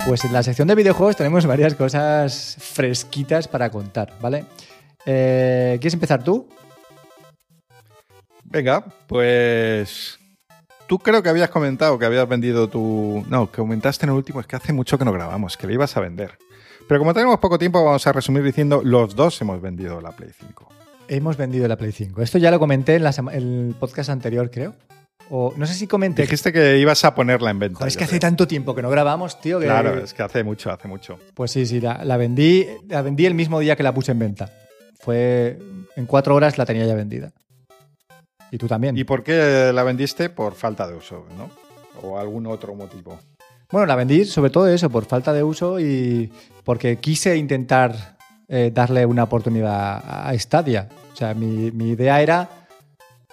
[0.09, 4.43] Pues en la sección de videojuegos tenemos varias cosas fresquitas para contar, ¿vale?
[5.05, 6.49] Eh, ¿Quieres empezar tú?
[8.43, 10.17] Venga, pues
[10.87, 13.23] tú creo que habías comentado que habías vendido tu...
[13.29, 15.73] No, que comentaste en el último, es que hace mucho que no grabamos, que le
[15.73, 16.39] ibas a vender.
[16.87, 20.31] Pero como tenemos poco tiempo, vamos a resumir diciendo, los dos hemos vendido la Play
[20.35, 20.69] 5.
[21.07, 22.19] Hemos vendido la Play 5.
[22.23, 24.73] Esto ya lo comenté en la el podcast anterior, creo.
[25.29, 26.23] O no sé si comenté.
[26.23, 27.77] Dijiste que ibas a ponerla en venta.
[27.77, 29.59] Joder, es que hace tanto tiempo que no grabamos, tío.
[29.59, 29.65] Que...
[29.65, 31.19] Claro, es que hace mucho, hace mucho.
[31.35, 34.19] Pues sí, sí, la, la vendí, la vendí el mismo día que la puse en
[34.19, 34.51] venta.
[34.99, 35.59] Fue
[35.95, 37.31] en cuatro horas la tenía ya vendida.
[38.51, 38.97] Y tú también.
[38.97, 40.29] ¿Y por qué la vendiste?
[40.29, 41.51] Por falta de uso, ¿no?
[42.01, 43.19] O algún otro motivo.
[43.71, 46.31] Bueno, la vendí sobre todo eso, por falta de uso y
[46.63, 48.17] porque quise intentar
[48.47, 50.89] eh, darle una oportunidad a Stadia.
[51.13, 52.49] O sea, mi, mi idea era.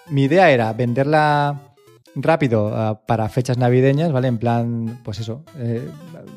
[0.08, 1.74] Mi idea era venderla
[2.16, 4.28] rápido ah, para fechas navideñas, ¿vale?
[4.28, 5.86] En plan, pues eso, eh,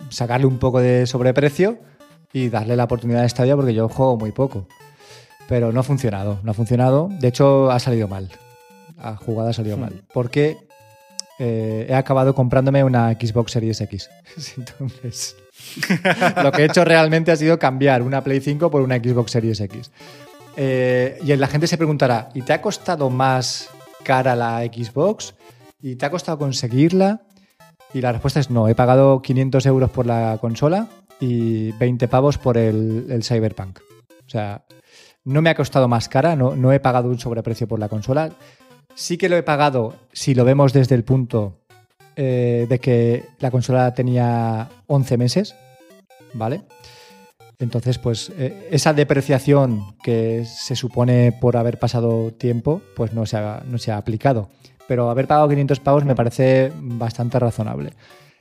[0.10, 1.80] sacarle un poco de sobreprecio
[2.34, 4.68] y darle la oportunidad a Stadia porque yo juego muy poco.
[5.48, 7.10] Pero no ha funcionado, no ha funcionado.
[7.20, 8.30] De hecho, ha salido mal.
[9.02, 9.82] La jugada ha salido Hmm.
[9.82, 10.04] mal.
[10.14, 10.58] Porque
[11.40, 14.10] eh, he acabado comprándome una Xbox Series X.
[14.58, 15.36] Entonces,
[16.44, 19.60] lo que he hecho realmente ha sido cambiar una Play 5 por una Xbox Series
[19.62, 19.90] X.
[20.58, 23.70] Eh, y la gente se preguntará, ¿y te ha costado más
[24.04, 25.34] cara la Xbox?
[25.82, 27.22] ¿Y te ha costado conseguirla?
[27.94, 30.88] Y la respuesta es no, he pagado 500 euros por la consola
[31.20, 33.80] y 20 pavos por el, Cyberpunk.
[34.26, 34.66] O sea,
[35.24, 38.32] no me ha costado más cara, no, no he pagado un sobreprecio por la consola.
[38.94, 41.62] Sí que lo he pagado si lo vemos desde el punto
[42.16, 45.56] eh, de que la consola tenía 11 meses,
[46.34, 46.64] ¿vale?
[47.58, 53.38] Entonces, pues eh, esa depreciación que se supone por haber pasado tiempo, pues no se
[53.38, 54.50] ha aplicado.
[54.90, 57.94] Pero haber pagado 500 pavos me parece bastante razonable.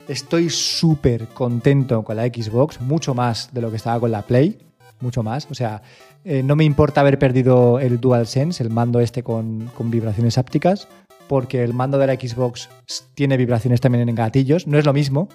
[0.07, 4.57] Estoy súper contento con la Xbox, mucho más de lo que estaba con la Play,
[4.99, 5.47] mucho más.
[5.51, 5.83] O sea,
[6.25, 10.87] eh, no me importa haber perdido el DualSense, el mando este con, con vibraciones ápticas,
[11.27, 12.67] porque el mando de la Xbox
[13.13, 14.65] tiene vibraciones también en gatillos.
[14.65, 15.29] No es lo mismo,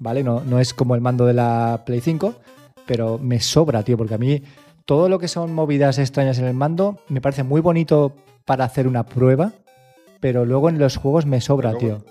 [0.00, 0.24] ¿vale?
[0.24, 2.34] No, no es como el mando de la Play 5,
[2.86, 4.42] pero me sobra, tío, porque a mí
[4.84, 8.88] todo lo que son movidas extrañas en el mando me parece muy bonito para hacer
[8.88, 9.52] una prueba,
[10.20, 12.04] pero luego en los juegos me sobra, Luego- tío.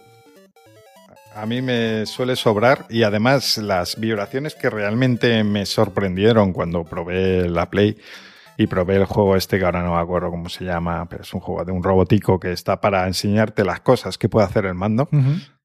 [1.36, 7.50] A mí me suele sobrar y además las vibraciones que realmente me sorprendieron cuando probé
[7.50, 7.98] la Play
[8.58, 11.34] y probé el juego este que ahora no me acuerdo cómo se llama, pero es
[11.34, 14.76] un juego de un robotico que está para enseñarte las cosas que puede hacer el
[14.76, 15.10] mando,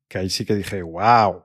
[0.09, 1.45] que ahí sí que dije, wow.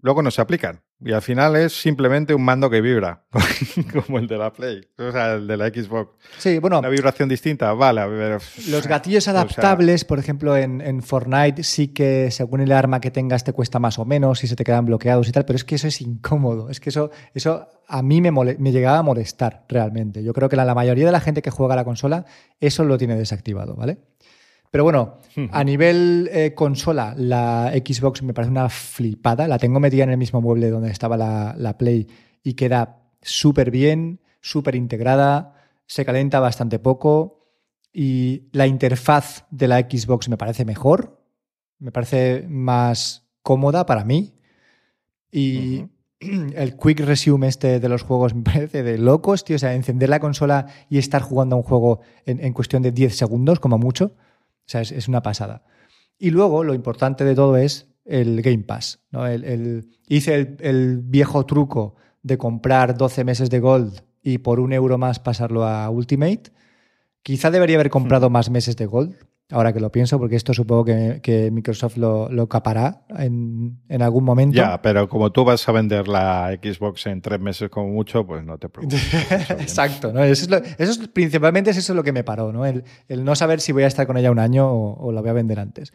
[0.00, 3.24] luego no se aplican y al final es simplemente un mando que vibra,
[4.06, 6.12] como el de la Play, o sea, el de la Xbox.
[6.38, 8.38] Sí, bueno, Una vibración distinta, vale, pero...
[8.68, 13.00] Los gatillos O sea, adaptables, por ejemplo, en, en Fortnite sí que según el arma
[13.00, 15.56] que tengas te cuesta más o menos si se te quedan bloqueados y tal, pero
[15.56, 16.70] es que eso es incómodo.
[16.70, 20.22] Es que eso, eso a mí me, me llegaba a molestar realmente.
[20.22, 22.24] Yo creo que la, la mayoría de la gente que juega a la consola
[22.60, 23.98] eso lo tiene desactivado, ¿vale?
[24.72, 25.18] Pero bueno,
[25.50, 29.46] a nivel eh, consola, la Xbox me parece una flipada.
[29.46, 32.08] La tengo metida en el mismo mueble donde estaba la, la Play
[32.42, 35.54] y queda súper bien, súper integrada,
[35.86, 37.50] se calienta bastante poco
[37.92, 41.22] y la interfaz de la Xbox me parece mejor,
[41.78, 44.34] me parece más cómoda para mí
[45.30, 45.84] y,
[46.20, 49.56] el quick resume este de los juegos me parece de locos, tío.
[49.56, 53.16] O sea, encender la consola y estar jugando a un juego en, cuestión de 10
[53.16, 54.14] segundos, como mucho.
[54.66, 55.64] O sea, es, una pasada.
[56.18, 59.00] Y luego, lo importante de todo es el Game Pass.
[59.10, 59.26] ¿no?
[59.26, 64.72] El, hice el, el, viejo truco de comprar 12 meses de Gold y por un
[64.72, 66.52] euro más pasarlo a Ultimate.
[67.22, 68.32] Quizá debería haber comprado hmm.
[68.32, 69.16] más meses de Gold,
[69.52, 74.56] ahora que lo pienso, porque esto supongo que, Microsoft lo, lo capará en, algún momento.
[74.56, 78.44] Ya, pero como tú vas a vender la Xbox en tres meses como mucho, pues
[78.44, 79.14] no te preocupes.
[79.50, 80.22] Exacto, ¿no?
[80.24, 82.64] Eso, es principalmente es eso lo que me paró, ¿no?
[82.64, 85.34] El, no saber si voy a estar con ella un año o, la voy a
[85.34, 85.92] vender antes.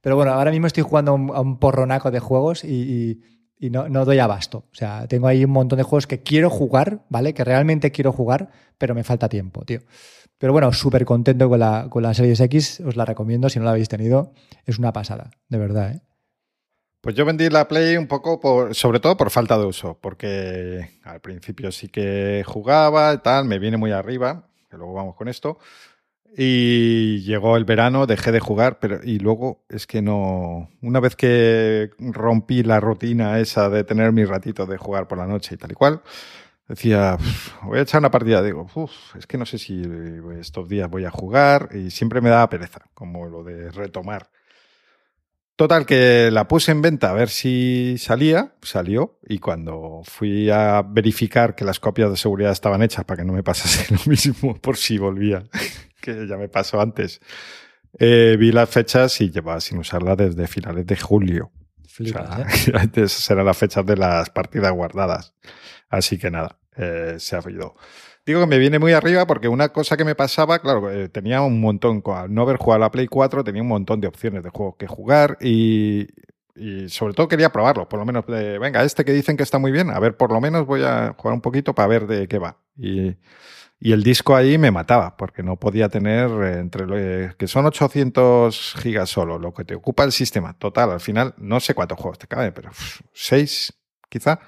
[0.00, 3.20] Pero bueno, ahora mismo estoy jugando a un, porronaco de juegos y,
[3.70, 4.64] no, no, doy abasto.
[4.72, 7.34] O sea, tengo ahí un montón de juegos que quiero jugar, ¿vale?
[7.34, 9.80] Que realmente quiero jugar, pero me falta tiempo, tío.
[10.40, 13.66] Pero bueno, súper contento con la, con la Series X, os la recomiendo si no
[13.66, 14.32] la habéis tenido.
[14.64, 15.92] Es una pasada, de verdad.
[15.92, 16.00] ¿eh?
[17.02, 20.98] Pues yo vendí la Play un poco, por, sobre todo por falta de uso, porque
[21.04, 25.28] al principio sí que jugaba y tal, me viene muy arriba, que luego vamos con
[25.28, 25.58] esto.
[26.34, 30.70] Y llegó el verano, dejé de jugar, pero y luego es que no.
[30.80, 35.26] Una vez que rompí la rutina esa de tener mi ratito de jugar por la
[35.26, 36.00] noche y tal y cual,
[36.70, 37.18] decía,
[37.62, 38.42] voy a echar una partida.
[38.42, 38.66] Digo,
[39.18, 39.82] es que no sé si
[40.38, 44.30] estos días voy a jugar y siempre me daba pereza, como lo de retomar.
[45.56, 50.80] Total, que la puse en venta a ver si salía, salió, y cuando fui a
[50.80, 54.54] verificar que las copias de seguridad estaban hechas para que no me pasase lo mismo
[54.54, 55.42] por si volvía,
[56.00, 57.20] que ya me pasó antes,
[57.98, 61.52] eh, vi las fechas y llevaba sin usarla desde finales de julio.
[62.74, 65.34] Antes eran las fechas de las partidas guardadas.
[65.90, 67.74] Así que nada, eh, se ha ido.
[68.24, 71.42] Digo que me viene muy arriba porque una cosa que me pasaba, claro, eh, tenía
[71.42, 74.42] un montón, al no haber jugado a la Play 4, tenía un montón de opciones
[74.42, 76.08] de juegos que jugar y,
[76.88, 79.72] sobre todo quería probarlo, por lo menos, de, venga, este que dicen que está muy
[79.72, 82.38] bien, a ver, por lo menos voy a jugar un poquito para ver de qué
[82.38, 82.58] va.
[82.76, 83.16] Y,
[83.80, 88.74] el disco ahí me mataba, porque no podía tener eh, entre lo que son 800
[88.78, 90.52] gigas solo, lo que te ocupa el sistema.
[90.58, 92.70] Total, al final, no sé cuántos juegos te caben, pero
[93.14, 93.72] 6
[94.10, 94.40] quizá.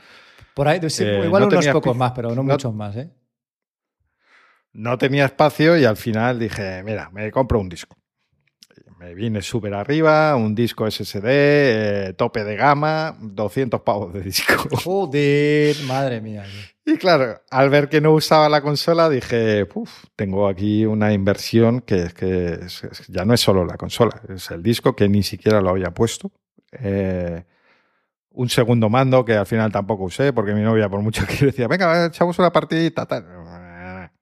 [0.55, 3.11] Por ahí, eh, igual unos pocos más, pero no, muchos más, ¿eh?
[4.75, 7.97] No tenía espacio y al final dije, mira, me compro un disco.
[8.99, 14.55] Me vine súper arriba, un disco SSD, eh, tope de gama, 200 pavos de disco.
[14.85, 16.45] Joder, madre mía.
[16.85, 21.81] Y claro, al ver que no usaba la consola, dije, Puf, tengo aquí una inversión
[21.81, 22.61] que, es que
[23.09, 26.31] ya no es solo la consola, es el disco que ni siquiera lo había puesto.
[26.73, 27.45] Eh,
[28.35, 31.69] un segundo mando que al final tampoco usé porque mi novia por mucho que decía,
[31.69, 33.27] venga, echamos una partidita, tal.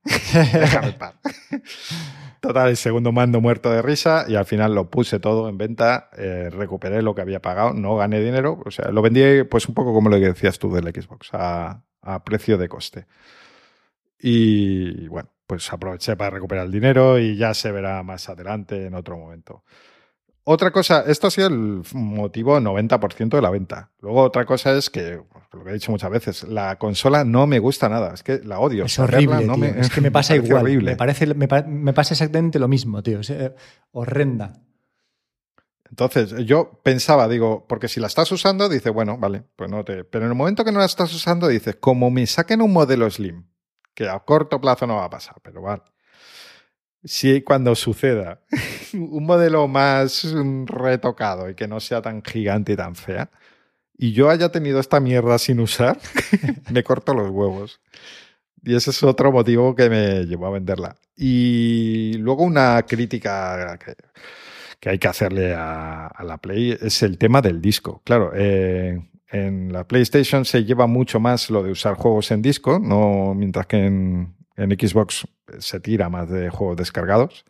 [0.32, 0.96] Déjame
[2.40, 6.08] Total, el segundo mando muerto de risa y al final lo puse todo en venta,
[6.16, 9.74] eh, recuperé lo que había pagado, no gané dinero, o sea, lo vendí pues un
[9.74, 13.06] poco como lo que decías tú del Xbox, a, a precio de coste.
[14.18, 18.94] Y bueno, pues aproveché para recuperar el dinero y ya se verá más adelante en
[18.94, 19.64] otro momento.
[20.52, 23.92] Otra cosa, esto ha sido el motivo 90% de la venta.
[24.00, 25.22] Luego otra cosa es que,
[25.52, 28.58] lo que he dicho muchas veces, la consola no me gusta nada, es que la
[28.58, 28.84] odio.
[28.84, 29.46] Es horrible,
[29.78, 30.64] es que me pasa igual.
[30.82, 33.20] Me, parece, me, pasa exactamente lo mismo, tío.
[33.20, 33.54] Es eh,
[33.92, 34.54] horrenda.
[35.88, 40.02] Entonces, yo pensaba, digo, porque si la estás usando, dice, bueno, vale, pues no te.
[40.02, 43.08] Pero en el momento que no la estás usando, dices, como me saquen un modelo
[43.08, 43.44] Slim,
[43.94, 45.82] que a corto plazo no va a pasar, pero vale
[47.04, 48.40] si cuando suceda
[48.92, 50.26] un modelo más
[50.66, 53.30] retocado y que no sea tan gigante y tan fea,
[53.96, 55.98] y yo haya tenido esta mierda sin usar,
[56.72, 57.80] me corto los huevos.
[58.62, 60.96] Y ese es otro motivo que me llevó a venderla.
[61.16, 63.78] Y luego una crítica
[64.80, 68.00] que, hay que hacerle a, la Play es el tema del disco.
[68.04, 68.98] Claro, eh,
[69.30, 73.66] en la PlayStation se lleva mucho más lo de usar juegos en disco, no mientras
[73.66, 75.26] que en, en Xbox
[75.58, 77.44] se tira más de juegos descargados.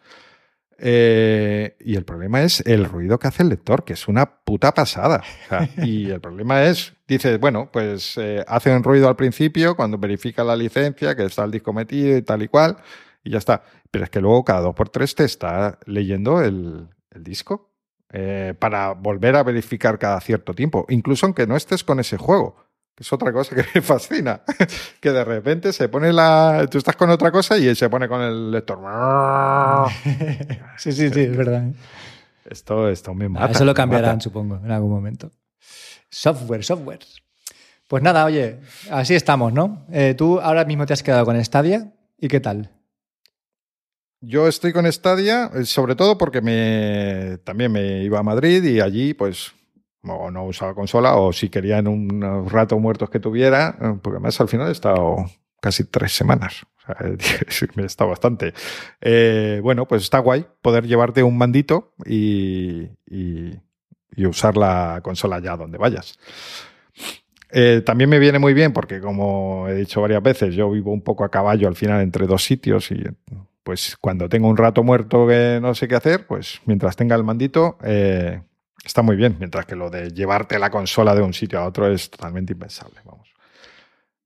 [0.82, 4.72] Eh, y el problema es el ruido que hace el lector, que es una puta
[4.72, 5.22] pasada.
[5.82, 10.44] y el problema es, dices, bueno, pues eh, hace un ruido al principio cuando verifica
[10.44, 12.76] la licencia, que está el disco metido y tal y cual,
[13.24, 13.62] y ya está.
[13.90, 17.72] Pero es que luego cada dos por tres te está leyendo el, disco
[18.12, 22.69] eh, para volver a verificar cada cierto tiempo, incluso aunque no estés con ese juego
[23.00, 24.42] es otra cosa que me fascina.
[25.00, 26.68] que de repente se pone la.
[26.70, 28.78] Tú estás con otra cosa y se pone con el lector.
[30.76, 31.68] sí, sí, sí, es verdad.
[31.68, 31.72] ¿eh?
[32.44, 33.52] Esto, esto me mata.
[33.52, 35.30] eso lo cambiarán, supongo, en algún momento.
[36.10, 37.00] Software, software.
[37.88, 39.86] Pues nada, oye, así estamos, ¿no?
[39.90, 41.92] Eh, tú ahora mismo te has quedado con Stadia.
[42.18, 42.70] ¿Y qué tal?
[44.20, 48.80] Yo estoy con Stadia, eh, sobre todo porque me, también me iba a Madrid y
[48.80, 49.52] allí, pues,
[50.04, 54.16] o no usaba consola, o si quería en unos ratos muertos que tuviera, eh, porque
[54.16, 55.16] además al final he estado
[55.60, 56.64] casi tres semanas.
[56.76, 56.96] O sea,
[57.84, 58.54] está bastante.
[59.00, 63.58] Eh, bueno, pues está guay poder llevarte un mandito y, y,
[64.26, 66.18] usar la consola ya donde vayas.
[67.52, 71.00] Eh, también me viene muy bien porque, como he dicho varias veces, yo vivo un
[71.00, 73.02] poco a caballo al final entre dos sitios y
[73.62, 77.24] pues cuando tengo un rato muerto que no sé qué hacer, pues mientras tenga el
[77.24, 77.78] mandito,
[78.84, 79.36] está muy bien.
[79.38, 83.00] Mientras que lo de llevarte la consola de un sitio a otro es totalmente impensable.
[83.04, 83.28] Vamos.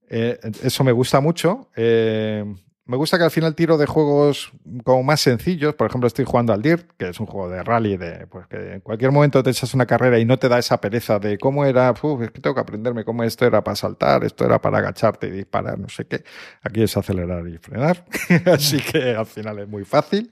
[0.08, 1.70] Eh, eso me gusta mucho.
[1.76, 2.44] Eh,
[2.86, 4.52] me gusta que al final tiro de juegos
[4.84, 5.74] como más sencillos.
[5.74, 8.74] Por ejemplo, estoy jugando al Dirt, que es un juego de rally, de pues que
[8.74, 11.64] en cualquier momento te echas una carrera y no te da esa pereza de cómo
[11.64, 15.28] era, es que tengo que aprenderme cómo esto era para saltar, esto era para agacharte
[15.28, 16.24] y disparar, no sé qué.
[16.62, 18.04] Aquí es acelerar y frenar.
[18.52, 20.30] Así que al final es muy fácil.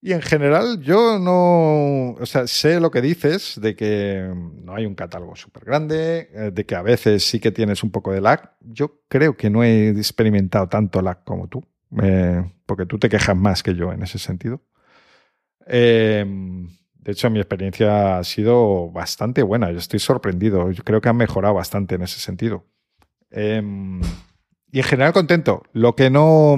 [0.00, 4.32] Y en general yo no, o sea, sé lo que dices de que
[4.62, 7.90] no hay un catálogo súper grande, eh, de que a veces sí que tienes un
[7.90, 8.52] poco de lag.
[8.60, 11.64] Yo creo que no he experimentado tanto lag como tú,
[12.00, 14.62] eh, porque tú te quejas más que yo en ese sentido.
[15.66, 19.72] Em, de hecho, mi experiencia ha sido bastante buena.
[19.72, 20.70] Yo estoy sorprendido.
[20.70, 22.64] Yo creo que han mejorado bastante en ese sentido.
[23.30, 24.00] Em,
[24.70, 25.64] y en general contento.
[25.72, 26.56] Lo que no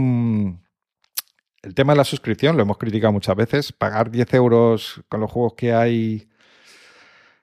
[1.62, 3.72] el tema de la suscripción lo hemos criticado muchas veces.
[3.72, 6.28] Pagar 10 euros con los juegos que hay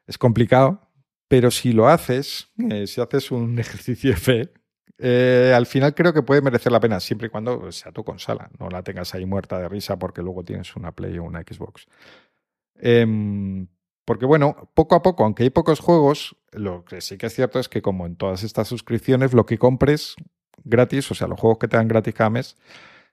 [0.06, 0.82] es complicado,
[1.28, 4.54] pero si lo haces, eh, si haces un ejercicio de fe,
[5.00, 8.50] eh, al final creo que puede merecer la pena, siempre y cuando sea tu consola,
[8.60, 11.88] no la tengas ahí muerta de risa porque luego tienes una Play o una Xbox.
[12.76, 13.68] Em,
[14.06, 17.60] porque bueno, poco a poco, aunque hay pocos juegos, lo que sí que es cierto
[17.60, 20.16] es que como en todas estas suscripciones, lo que compres
[20.64, 22.58] gratis, o sea, los juegos que te dan gratis cada mes,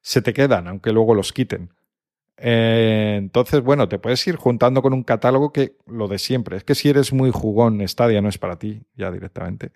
[0.05, 1.71] se te quedan, aunque luego los quiten.
[2.37, 6.59] Eh, entonces, bueno, te puedes ir juntando con un catálogo que lo de siempre.
[6.59, 9.73] Es que si eres muy jugón, Stadia no es para ti, ya directamente.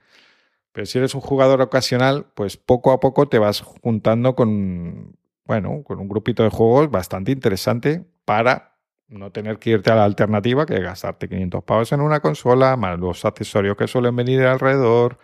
[0.72, 5.16] Pero si eres un jugador ocasional, pues poco a poco te vas juntando con,
[5.47, 8.76] bueno, con un grupito de juegos bastante interesante para
[9.09, 12.99] no tener que irte a la alternativa que gastarte 500 pavos en una consola, más
[12.99, 15.18] los accesorios que suelen venir alrededor,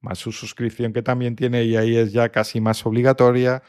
[0.00, 3.62] más su suscripción que también tiene y ahí es ya casi más obligatoria.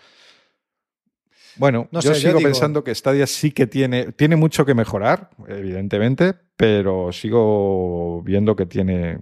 [1.58, 7.12] Bueno, yo sigo pensando que Stadia sí que tiene, tiene mucho que mejorar, evidentemente, pero
[7.12, 9.20] sigo viendo que tiene,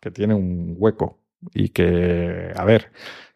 [0.00, 1.20] que tiene un hueco
[1.54, 2.92] y que, a ver,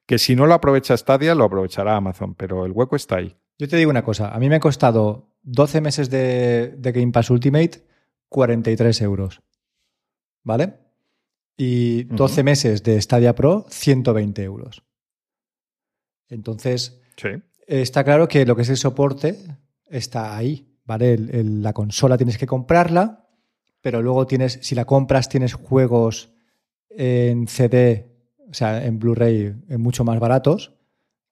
[0.07, 3.37] que si no lo aprovecha Stadia, lo aprovechará Amazon, pero el hueco está ahí.
[3.59, 7.13] Yo te digo una cosa, a mí me ha costado 12 meses de, de Game
[7.13, 7.87] Pass Ultimate
[8.29, 9.43] 43 euros,
[10.43, 10.79] ¿vale?
[11.57, 14.83] Y 12 meses de Stadia Pro 120 euros.
[16.29, 17.29] Entonces, sí
[17.67, 19.39] está claro que lo que es el soporte
[19.89, 21.17] está ahí, ¿vale?
[21.19, 23.29] la consola tienes que comprarla,
[23.81, 26.33] pero luego tienes, si la compras, tienes juegos
[26.89, 28.13] en CD,
[28.49, 30.73] o sea, en Blu-ray mucho más baratos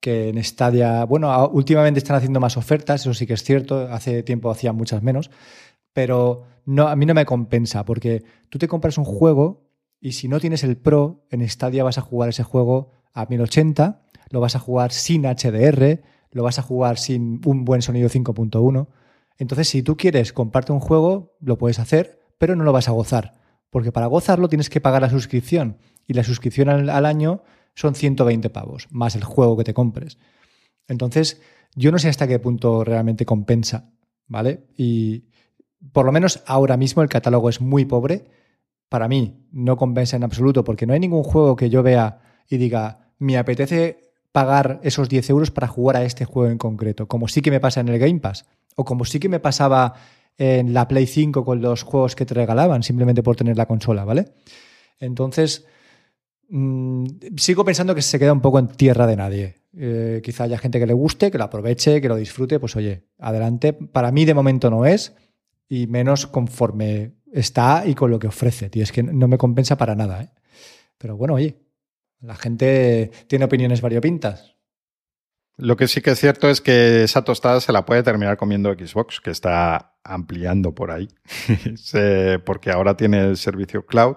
[0.01, 1.05] que en Stadia.
[1.05, 5.03] Bueno, últimamente están haciendo más ofertas, eso sí que es cierto, hace tiempo hacían muchas
[5.03, 5.31] menos,
[5.93, 9.69] pero no, a mí no me compensa porque tú te compras un juego
[10.01, 14.03] y si no tienes el Pro, en Stadia vas a jugar ese juego a 1080,
[14.31, 16.01] lo vas a jugar sin HDR,
[16.33, 18.89] lo vas a jugar sin un buen sonido 5.1.
[19.39, 22.93] Entonces, si tú quieres comprarte un juego, lo puedes hacer, pero no lo vas a
[22.93, 23.41] gozar.
[23.71, 25.79] Porque para gozarlo tienes que pagar la suscripción.
[26.07, 27.43] Y la suscripción al, año
[27.75, 30.19] son 120 pavos, más el juego que te compres.
[30.89, 31.41] Entonces,
[31.75, 33.93] yo no sé hasta qué punto realmente compensa,
[34.27, 34.67] ¿vale?
[34.77, 35.27] Y
[35.93, 38.27] por lo menos ahora mismo el catálogo es muy pobre.
[38.89, 42.57] Para mí no compensa en absoluto porque no hay ningún juego que yo vea y
[42.57, 47.29] diga, me apetece pagar esos 10 euros para jugar a este juego en concreto, como
[47.29, 49.95] sí que me pasa en el Game Pass, o como sí que me pasaba
[50.39, 54.05] en la Play 5 con los juegos que te regalaban, simplemente por tener la consola,
[54.05, 54.33] ¿vale?
[54.99, 55.67] Entonces,
[56.49, 57.05] mm,
[57.37, 59.57] sigo pensando que se queda un poco en tierra de nadie.
[59.77, 63.05] Eh, quizá haya gente que le guste, que lo aproveche, que lo disfrute, pues oye,
[63.19, 63.73] adelante.
[63.73, 65.15] Para mí de momento no es,
[65.69, 68.83] y menos conforme está y con lo que ofrece, tío.
[68.83, 70.31] Es que no me compensa para nada, ¿eh?
[70.99, 71.57] Pero bueno, oye,
[72.21, 74.57] la gente tiene opiniones variopintas.
[75.57, 78.73] Lo que sí que es cierto es que esa tostada se la puede terminar comiendo
[78.73, 81.09] Xbox, que está ampliando por ahí,
[82.47, 84.17] porque ahora tiene el servicio cloud,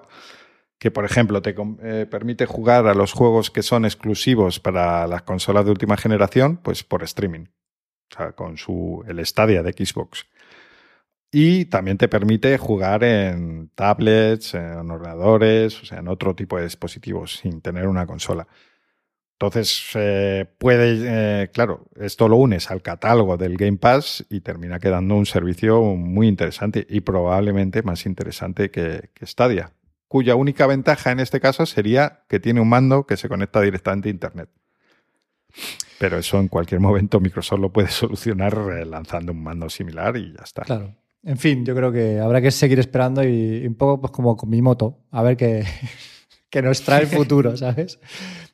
[0.79, 5.23] que por ejemplo te eh, permite jugar a los juegos que son exclusivos para las
[5.23, 7.47] consolas de última generación, pues por streaming,
[8.11, 10.25] o sea, con su, el Stadia de Xbox.
[11.35, 16.65] Y también te permite jugar en tablets, en ordenadores, o sea, en otro tipo de
[16.65, 18.47] dispositivos sin tener una consola.
[19.39, 25.15] Entonces, eh, puede, claro, esto lo unes al catálogo del Game Pass y termina quedando
[25.15, 29.71] un servicio muy interesante y probablemente más interesante que, que Stadia,
[30.07, 34.09] cuya única ventaja en este caso sería que tiene un mando que se conecta directamente
[34.09, 34.49] a Internet.
[35.97, 40.33] Pero eso en cualquier momento Microsoft lo puede solucionar eh, lanzando un mando similar y
[40.33, 40.61] ya está.
[40.61, 41.02] Claro.
[41.23, 44.49] En fin, yo creo que habrá que seguir esperando y, un poco pues como con
[44.49, 45.65] mi moto, a ver qué,
[46.49, 47.99] qué nos trae el futuro, ¿sabes?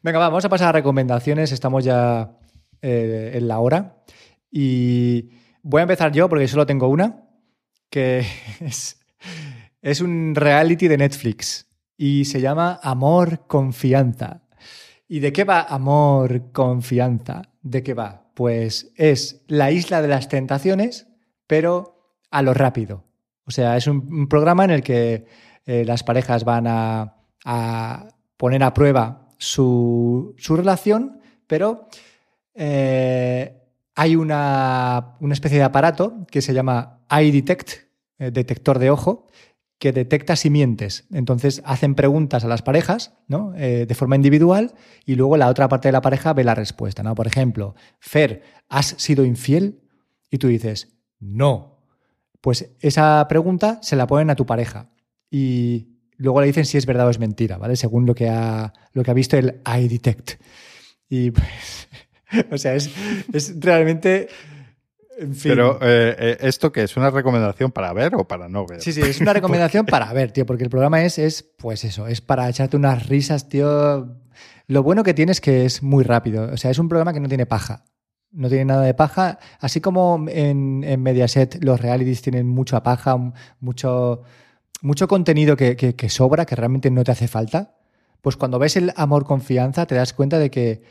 [0.04, 1.52] Venga, vamos a pasar a recomendaciones.
[1.52, 2.38] Estamos ya
[2.82, 4.04] eh, en la hora.
[4.52, 5.30] Y
[5.62, 7.26] voy a empezar yo porque solo tengo una,
[7.90, 8.24] que
[8.60, 9.00] es,
[9.82, 11.68] es un reality de Netflix
[11.98, 14.44] y se llama Amor, Confianza.
[15.08, 17.42] ¿Y de qué va Amor, Confianza?
[17.62, 18.32] ¿De qué va?
[18.36, 21.08] Pues es la isla de las tentaciones,
[21.48, 21.99] pero
[22.32, 23.04] a lo rápido.
[23.46, 25.26] O sea, es un, programa en el que
[25.66, 27.16] eh, las parejas van a,
[28.38, 31.88] poner a prueba su, relación, pero
[32.54, 33.58] eh,
[33.96, 37.72] hay una, especie de aparato que se llama iDetect,
[38.20, 39.26] eh, detector de ojo,
[39.80, 41.08] que detecta si mientes.
[41.12, 43.54] Entonces hacen preguntas a las parejas ¿no?
[43.54, 44.76] De forma individual
[45.06, 47.02] y luego la otra parte de la pareja ve la respuesta.
[47.02, 47.16] ¿no?
[47.16, 49.80] Por ejemplo, Fer, ¿has sido infiel?
[50.30, 51.79] Y tú dices, no.
[52.42, 54.90] Pues esa pregunta se la ponen a tu pareja.
[55.30, 57.76] Y luego le dicen si es verdad o es mentira, ¿vale?
[57.76, 60.42] Según lo que ha, lo que ha visto el iDetect.
[61.10, 61.88] Y pues,
[62.52, 62.92] o sea, es,
[63.60, 64.28] realmente...
[65.18, 65.52] En fin.
[65.52, 66.96] Pero, eh, eh, ¿esto qué es?
[66.96, 68.82] ¿Una recomendación para ver o para no ver?
[68.82, 72.08] Sí, sí, es una recomendación para ver, tío, porque el programa es, es, pues eso,
[72.08, 74.16] es para echarte unas risas, tío.
[74.68, 76.50] Lo bueno que tiene es que es muy rápido.
[76.54, 77.84] O sea, es un programa que no tiene paja.
[78.32, 79.40] No tiene nada de paja.
[79.60, 83.18] Así como en, Mediaset los realities tienen mucha paja,
[83.60, 84.24] mucho
[84.82, 87.76] mucho contenido que, sobra, que realmente no te hace falta,
[88.22, 90.82] pues cuando ves el amor confianza te das cuenta de que,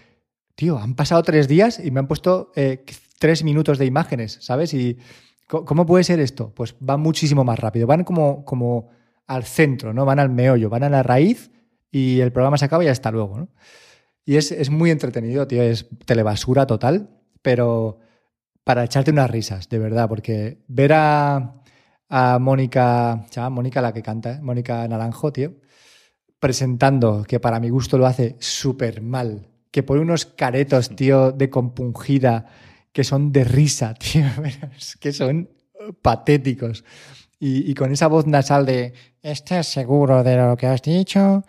[0.54, 2.84] tío, han pasado tres días y me han puesto eh,
[3.18, 4.74] tres minutos de imágenes, ¿sabes?
[4.74, 4.98] Y
[5.46, 6.52] ¿cómo puede ser esto?
[6.54, 8.88] Pues van muchísimo más rápido, van como, como
[9.26, 10.04] al centro, ¿no?
[10.04, 11.50] Van al meollo, van a la raíz
[11.90, 13.48] y el programa se acaba y hasta luego, ¿no?
[14.24, 17.08] Y es, es muy entretenido, tío, es telebasura total,
[17.42, 17.98] pero
[18.64, 21.62] para echarte unas risas, de verdad, porque ver a,
[22.08, 24.40] a Mónica, llama Mónica la que canta, ¿eh?
[24.42, 25.54] Mónica Naranjo, tío,
[26.38, 31.50] presentando, que para mi gusto lo hace súper mal, que pone unos caretos, tío, de
[31.50, 32.46] compungida,
[32.92, 34.26] que son de risa, tío,
[35.00, 35.50] que son
[36.02, 36.84] patéticos.
[37.40, 41.44] Y, con esa voz nasal de, ¿estás seguro de lo que has dicho?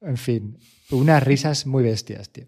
[0.00, 0.58] En fin,
[0.90, 2.46] unas risas muy bestias, tío.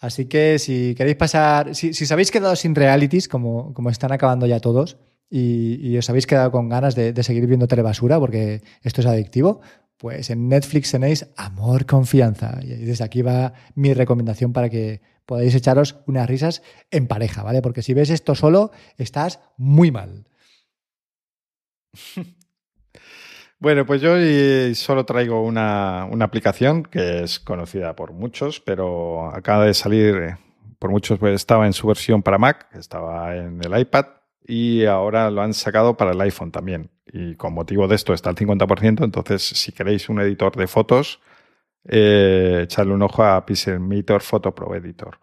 [0.00, 4.12] Así que si queréis pasar, si, si os habéis quedado sin realities, como, como están
[4.12, 4.96] acabando ya todos,
[5.30, 9.60] y, os habéis quedado con ganas de, seguir viendo telebasura porque esto es adictivo,
[9.96, 12.58] pues en Netflix tenéis Amor, Confianza.
[12.62, 17.62] Y desde aquí va mi recomendación para que podáis echaros unas risas en pareja, ¿vale?
[17.62, 20.26] Porque si ves esto solo, estás muy mal.
[23.60, 24.14] Bueno, pues yo
[24.74, 30.36] solo traigo una, una, aplicación que es conocida por muchos, pero acaba de salir, eh,
[30.78, 34.06] por muchos pues estaba en su versión para Mac, estaba en el iPad
[34.46, 36.90] y ahora lo han sacado para el iPhone también.
[37.12, 41.20] Y con motivo de esto está al 50%, entonces si queréis un editor de fotos,
[41.84, 45.18] eh, echarle un ojo a Pixelmator Photo Pro Editor,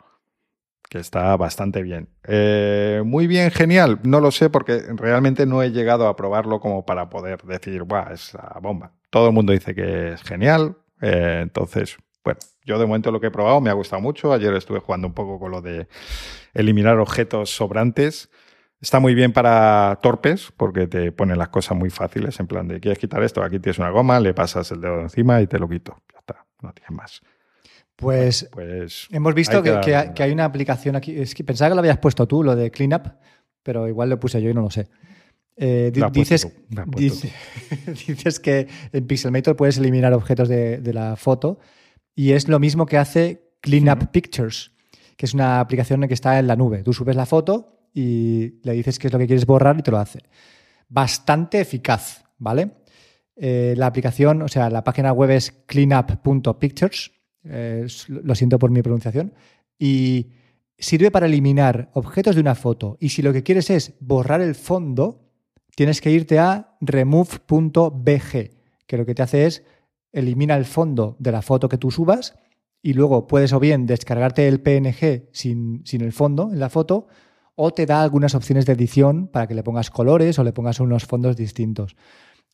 [0.90, 2.10] que está bastante bien.
[2.24, 6.86] Eh, muy bien, genial, no lo sé porque realmente no he llegado a probarlo como
[6.86, 8.94] para poder decir, ¡buah, es la bomba!
[9.10, 13.28] Todo el mundo dice que es genial, eh, entonces, bueno, yo de momento lo que
[13.28, 14.34] he probado me ha gustado mucho.
[14.34, 15.88] Ayer estuve jugando un poco con lo de
[16.54, 18.30] eliminar objetos sobrantes
[18.80, 22.80] Está muy bien para torpes porque te pone las cosas muy fáciles, en plan de
[22.80, 25.68] quieres quitar esto, aquí tienes una goma, le pasas el dedo encima y te lo
[25.68, 26.04] quito.
[26.14, 27.22] Ya está, no tienes más.
[27.98, 31.20] Pues, pues hemos visto que, hay una aplicación aquí.
[31.20, 33.08] Es que pensaba que lo habías puesto tú, lo de Cleanup,
[33.64, 34.88] pero igual lo puse yo y no lo sé.
[35.56, 36.48] Eh, dices,
[38.08, 41.58] dices, que en Pixelmator puedes eliminar objetos de, la foto
[42.14, 44.74] y es lo mismo que hace Cleanup Pictures,
[45.16, 46.84] que es una aplicación que está en la nube.
[46.84, 49.90] Tú subes la foto y le dices qué es lo que quieres borrar y te
[49.90, 50.20] lo hace.
[50.88, 52.70] Bastante eficaz, ¿vale?
[53.36, 57.17] Eh, la aplicación, o sea, la página web es cleanup.pictures,
[57.50, 59.34] eh, lo siento por mi pronunciación,
[59.80, 60.28] y
[60.78, 62.98] sirve para eliminar objetos de una foto.
[63.00, 65.28] Y si lo que quieres es borrar el fondo,
[65.76, 68.52] tienes que irte a remove.bg,
[68.86, 69.64] que lo que te hace es
[70.12, 72.36] elimina el fondo de la foto que tú subas
[72.82, 77.08] y luego puedes o bien descargarte el PNG sin, sin el fondo en la foto
[77.56, 80.80] o te da algunas opciones de edición para que le pongas colores o le pongas
[80.80, 81.96] unos fondos distintos.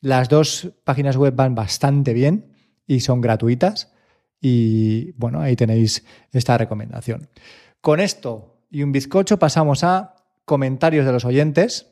[0.01, 2.51] Las dos páginas web van bastante bien
[2.87, 3.92] y son gratuitas
[4.45, 7.29] Y bueno, ahí tenéis esta recomendación.
[7.79, 11.87] Con esto y un bizcocho pasamos a comentarios de los oyentes.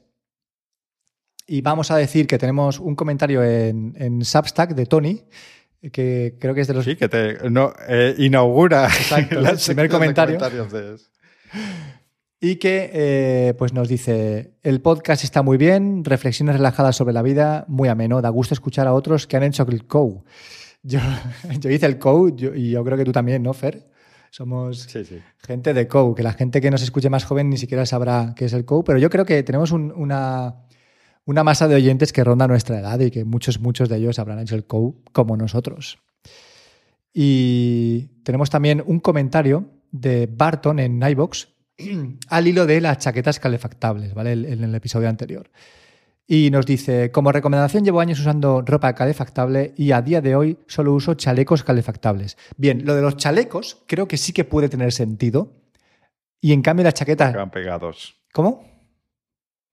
[1.47, 5.23] Y vamos a decir que tenemos un comentario en, en Substack de Tony,
[5.93, 6.83] que creo que es de los...
[6.83, 10.37] Sí, que te no, eh, inaugura Exacto, el primer comentario.
[10.37, 10.97] de-
[12.41, 17.21] Y que eh, pues nos dice, el podcast está muy bien, reflexiones relajadas sobre la
[17.21, 20.25] vida, muy ameno, da gusto escuchar a otros que han hecho el COU.
[20.83, 20.99] Yo,
[21.59, 23.89] yo hice el COU yo- y yo creo que tú también, ¿no, Fer?
[24.31, 25.19] Somos Sí, sí.
[25.45, 28.45] gente de COU, que la gente que nos escuche más joven ni siquiera sabrá qué
[28.45, 30.55] es el COU, pero yo creo que tenemos un- una,
[31.25, 34.39] una masa de oyentes que ronda nuestra edad y que muchos, muchos de ellos habrán
[34.39, 35.99] hecho el COU como nosotros.
[37.13, 41.49] Y tenemos también un comentario de Barton en iVox
[42.29, 44.31] al hilo de las chaquetas calefactables, ¿vale?
[44.33, 45.49] El- En el episodio anterior.
[46.33, 50.57] Y nos dice, como recomendación llevo años usando ropa calefactable y a día de hoy
[50.65, 52.37] solo uso chalecos calefactables.
[52.55, 55.51] Bien, lo de los chalecos creo que sí que puede tener sentido.
[56.39, 57.31] Y en cambio la Que chaqueta...
[57.31, 58.15] van pegados.
[58.31, 58.63] ¿Cómo?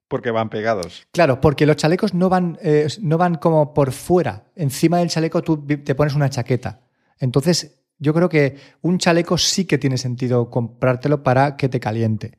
[0.09, 1.06] Porque van pegados.
[1.12, 4.46] Claro, porque los chalecos no van, eh, no van como por fuera.
[4.56, 6.80] Encima del chaleco tú te pones una chaqueta.
[7.20, 12.36] Entonces, yo creo que un chaleco sí que tiene sentido comprártelo para que te caliente.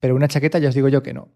[0.00, 1.28] Pero una chaqueta ya os digo yo que no.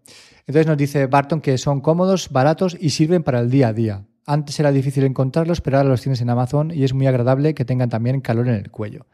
[0.45, 4.05] Entonces nos dice Barton que son cómodos, baratos y sirven para el día a día.
[4.25, 7.65] Antes era difícil encontrarlos, pero ahora los tienes en Amazon y es muy agradable que
[7.65, 9.05] tengan también calor en el cuello.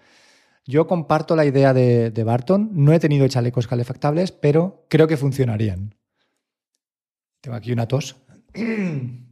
[0.66, 2.70] Yo comparto la idea de, Barton.
[2.74, 5.95] No he tenido chalecos calefactables, pero creo que funcionarían.
[7.41, 8.18] Tengo aquí una tos.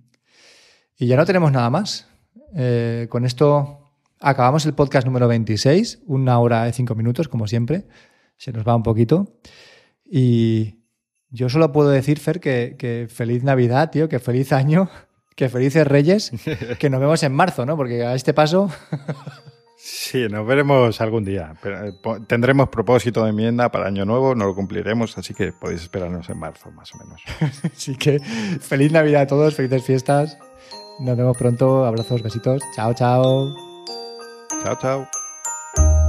[0.99, 2.07] Y ya no tenemos nada más.
[2.55, 7.85] Eh, con esto acabamos el podcast número 26, una hora de cinco minutos, como siempre.
[8.35, 9.37] Se nos va un poquito.
[10.09, 10.83] Y
[11.29, 14.89] yo solo puedo decir, Fer, que, que feliz Navidad, tío, que feliz año,
[15.35, 16.31] que felices Reyes,
[16.79, 17.75] que nos vemos en marzo, ¿no?
[17.77, 18.71] Porque a este paso,
[19.79, 21.53] Sí, nos veremos algún día.
[21.61, 21.93] Pero, eh,
[22.27, 26.39] tendremos propósito de enmienda para Año Nuevo, no lo cumpliremos, así que podéis esperarnos en
[26.39, 27.21] marzo, más o menos.
[27.73, 30.37] sí que feliz Navidad a todos, felices fiestas.
[30.99, 32.61] Nos vemos pronto, abrazos, besitos.
[32.75, 33.55] Chao, chao.
[34.63, 36.06] chao, chao.